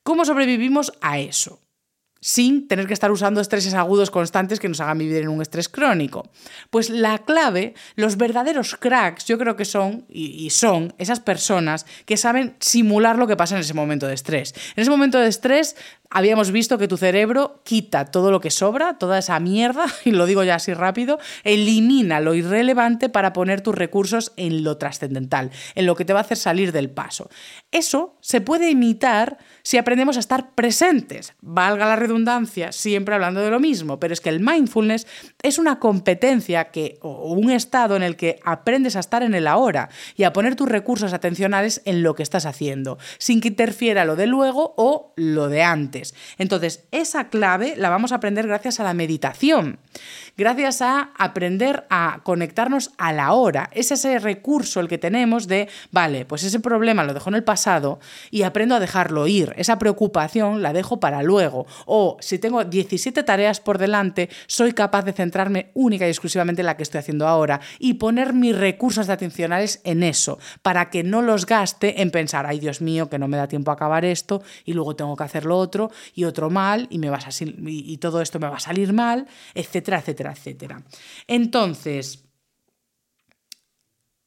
[0.03, 1.59] ¿cómo sobrevivimos a eso?
[2.19, 5.69] sin tener que estar usando estreses agudos constantes que nos hagan vivir en un estrés
[5.69, 6.29] crónico.
[6.69, 12.17] Pues la clave, los verdaderos cracks, yo creo que son, y, son, esas personas que
[12.17, 14.53] saben simular lo que pasa en ese momento de estrés.
[14.75, 15.75] En ese momento de estrés
[16.09, 20.25] habíamos visto que tu cerebro quita todo lo que sobra, toda esa mierda, y lo
[20.25, 25.85] digo ya así rápido, elimina lo irrelevante para poner tus recursos en lo trascendental, en
[25.85, 27.29] lo que te va a hacer salir del paso.
[27.71, 33.51] Eso se puede imitar si aprendemos a estar presentes, valga la redundancia, siempre hablando de
[33.51, 35.07] lo mismo, pero es que el mindfulness
[35.43, 39.47] es una competencia que, o un estado en el que aprendes a estar en el
[39.47, 44.05] ahora y a poner tus recursos atencionales en lo que estás haciendo, sin que interfiera
[44.05, 45.96] lo de luego o lo de antes.
[46.37, 49.79] Entonces, esa clave la vamos a aprender gracias a la meditación
[50.37, 53.69] gracias a aprender a conectarnos a la hora.
[53.73, 57.43] Es ese recurso el que tenemos de, vale, pues ese problema lo dejo en el
[57.43, 57.99] pasado
[58.31, 59.53] y aprendo a dejarlo ir.
[59.57, 61.65] Esa preocupación la dejo para luego.
[61.85, 66.67] O si tengo 17 tareas por delante, soy capaz de centrarme única y exclusivamente en
[66.67, 71.21] la que estoy haciendo ahora y poner mis recursos atencionales en eso, para que no
[71.21, 74.41] los gaste en pensar, ay Dios mío, que no me da tiempo a acabar esto
[74.65, 77.97] y luego tengo que hacer lo otro y otro mal y, me vas a, y
[77.97, 79.27] todo esto me va a salir mal,
[79.95, 80.83] etcétera, etcétera
[81.27, 82.25] Entonces,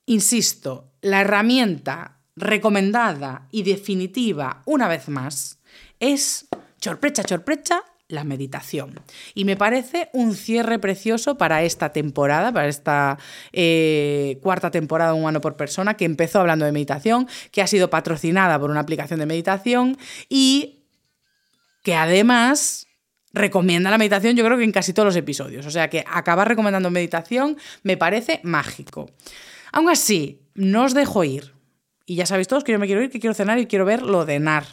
[0.06, 5.60] insisto, la herramienta recomendada y definitiva, una vez más,
[5.98, 6.48] es
[6.80, 9.00] chorprecha, chorprecha, la meditación.
[9.34, 13.18] Y me parece un cierre precioso para esta temporada, para esta
[13.52, 18.58] eh, cuarta temporada Humano por Persona, que empezó hablando de meditación, que ha sido patrocinada
[18.58, 19.96] por una aplicación de meditación
[20.28, 20.84] y
[21.82, 22.86] que además
[23.32, 25.66] recomienda la meditación, yo creo que en casi todos los episodios.
[25.66, 29.10] O sea que acabar recomendando meditación me parece mágico.
[29.72, 31.54] Aún así, no os dejo ir.
[32.06, 34.02] Y ya sabéis todos que yo me quiero ir, que quiero cenar y quiero ver
[34.02, 34.64] lo de NAR.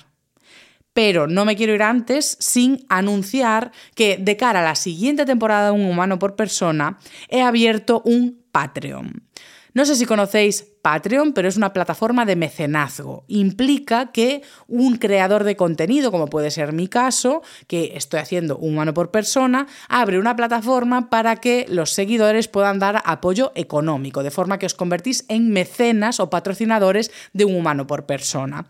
[0.93, 5.67] Pero no me quiero ir antes sin anunciar que de cara a la siguiente temporada
[5.67, 6.97] de Un Humano por Persona
[7.29, 9.27] he abierto un Patreon.
[9.75, 13.25] No sé si conocéis Patreon, pero es una plataforma de mecenazgo.
[13.27, 18.93] Implica que un creador de contenido, como puede ser mi caso, que estoy haciendo humano
[18.93, 24.59] por persona, abre una plataforma para que los seguidores puedan dar apoyo económico, de forma
[24.59, 28.67] que os convertís en mecenas o patrocinadores de un humano por persona.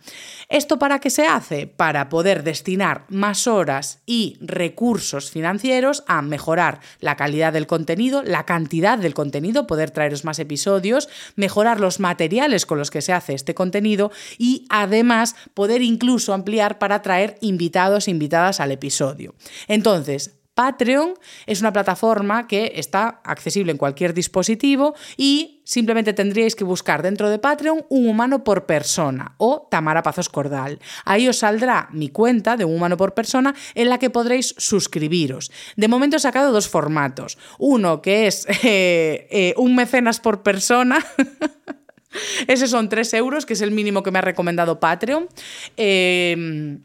[0.50, 1.68] ¿Esto para qué se hace?
[1.68, 8.46] Para poder destinar más horas y recursos financieros a mejorar la calidad del contenido, la
[8.46, 13.34] cantidad del contenido, poder traeros más episodios, mejorar los materiales con los que se hace
[13.34, 19.36] este contenido y además poder incluso ampliar para traer invitados e invitadas al episodio.
[19.68, 21.14] Entonces, Patreon
[21.46, 27.30] es una plataforma que está accesible en cualquier dispositivo y simplemente tendríais que buscar dentro
[27.30, 30.80] de Patreon un humano por persona o Tamara Pazos Cordal.
[31.06, 35.52] Ahí os saldrá mi cuenta de un humano por persona en la que podréis suscribiros.
[35.76, 37.38] De momento he sacado dos formatos.
[37.60, 41.06] Uno que es eh, eh, un mecenas por persona.
[42.48, 45.28] Ese son 3 euros, que es el mínimo que me ha recomendado Patreon.
[45.76, 46.78] Eh,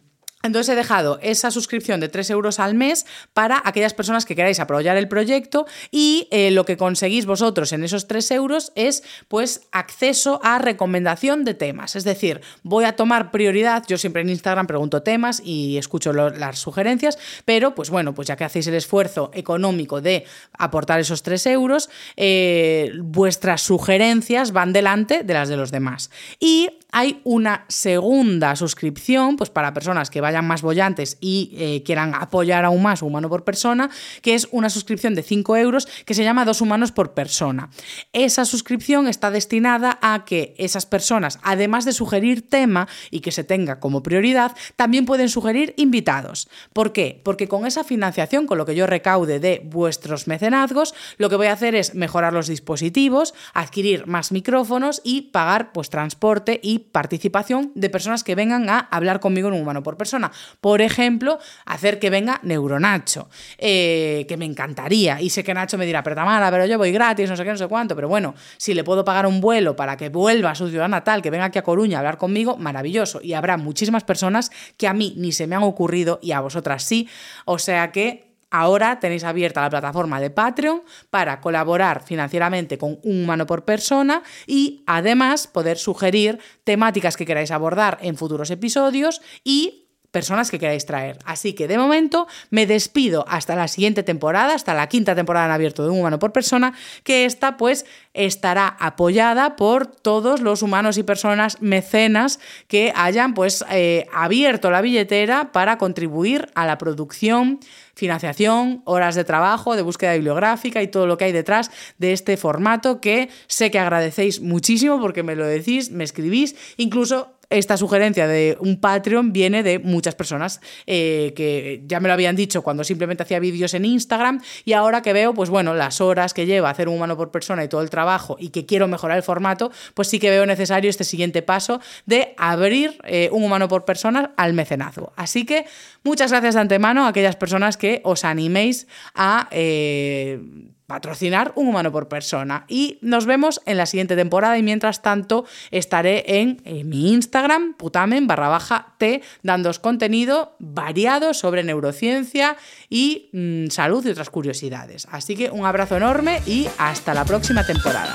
[0.43, 4.61] entonces he dejado esa suscripción de 3 euros al mes para aquellas personas que queráis
[4.61, 9.69] apoyar el proyecto y eh, lo que conseguís vosotros en esos 3 euros es pues
[9.73, 11.97] acceso a recomendación de temas.
[11.97, 16.59] Es decir, voy a tomar prioridad, yo siempre en Instagram pregunto temas y escucho las
[16.59, 20.25] sugerencias, pero pues bueno, pues ya que hacéis el esfuerzo económico de
[20.59, 26.11] aportar esos 3 euros, eh, vuestras sugerencias van delante de las de los demás.
[26.41, 32.15] Y hay una segunda suscripción, pues para personas que vayan más bollantes y eh, quieran
[32.15, 33.91] apoyar aún más humano por persona,
[34.21, 37.71] que es una suscripción de 5 euros que se llama Dos Humanos por Persona.
[38.13, 43.43] Esa suscripción está destinada a que esas personas, además de sugerir tema y que se
[43.43, 46.49] tenga como prioridad, también pueden sugerir invitados.
[46.75, 47.21] ¿Por qué?
[47.25, 51.47] Porque con esa financiación, con lo que yo recaude de vuestros mecenazgos, lo que voy
[51.47, 57.73] a hacer es mejorar los dispositivos, adquirir más micrófonos y pagar pues transporte y participación
[57.75, 60.31] de personas que vengan a hablar conmigo en un humano por persona.
[60.61, 63.29] Por ejemplo, hacer que venga Neuronacho,
[63.59, 65.21] eh, que me encantaría.
[65.21, 67.51] Y sé que Nacho me dirá, pero Tamara, pero yo voy gratis, no sé qué,
[67.51, 67.95] no sé cuánto.
[67.95, 71.23] Pero bueno, si le puedo pagar un vuelo para que vuelva a su ciudad natal,
[71.23, 73.21] que venga aquí a Coruña a hablar conmigo, maravilloso.
[73.23, 76.83] Y habrá muchísimas personas que a mí ni se me han ocurrido y a vosotras
[76.83, 77.09] sí.
[77.45, 83.25] O sea que Ahora tenéis abierta la plataforma de Patreon para colaborar financieramente con un
[83.25, 89.83] humano por persona y además poder sugerir temáticas que queráis abordar en futuros episodios y
[90.13, 91.19] personas que queráis traer.
[91.25, 95.53] Así que de momento me despido hasta la siguiente temporada, hasta la quinta temporada en
[95.53, 100.99] abierto de un humano por persona, que esta pues estará apoyada por todos los humanos
[100.99, 102.39] y personas mecenas
[102.69, 107.59] que hayan pues eh, abierto la billetera para contribuir a la producción
[107.95, 112.37] financiación, horas de trabajo, de búsqueda bibliográfica y todo lo que hay detrás de este
[112.37, 118.27] formato que sé que agradecéis muchísimo porque me lo decís, me escribís, incluso esta sugerencia
[118.27, 122.85] de un Patreon viene de muchas personas eh, que ya me lo habían dicho cuando
[122.85, 126.71] simplemente hacía vídeos en Instagram y ahora que veo, pues bueno, las horas que lleva
[126.71, 129.71] hacer un humano por persona y todo el trabajo y que quiero mejorar el formato,
[129.95, 134.33] pues sí que veo necesario este siguiente paso de abrir eh, un humano por persona
[134.37, 135.13] al mecenazgo.
[135.17, 135.67] Así que
[136.03, 139.49] muchas gracias de antemano a aquellas personas que os animéis a...
[139.51, 140.41] Eh,
[140.87, 142.65] patrocinar un humano por persona.
[142.69, 148.27] Y nos vemos en la siguiente temporada y mientras tanto estaré en, mi Instagram, putamen
[148.27, 152.57] barra baja T, dándos contenido variado sobre neurociencia
[152.89, 155.07] y mm, salud y otras curiosidades.
[155.11, 158.15] Así que un abrazo enorme y hasta la próxima temporada.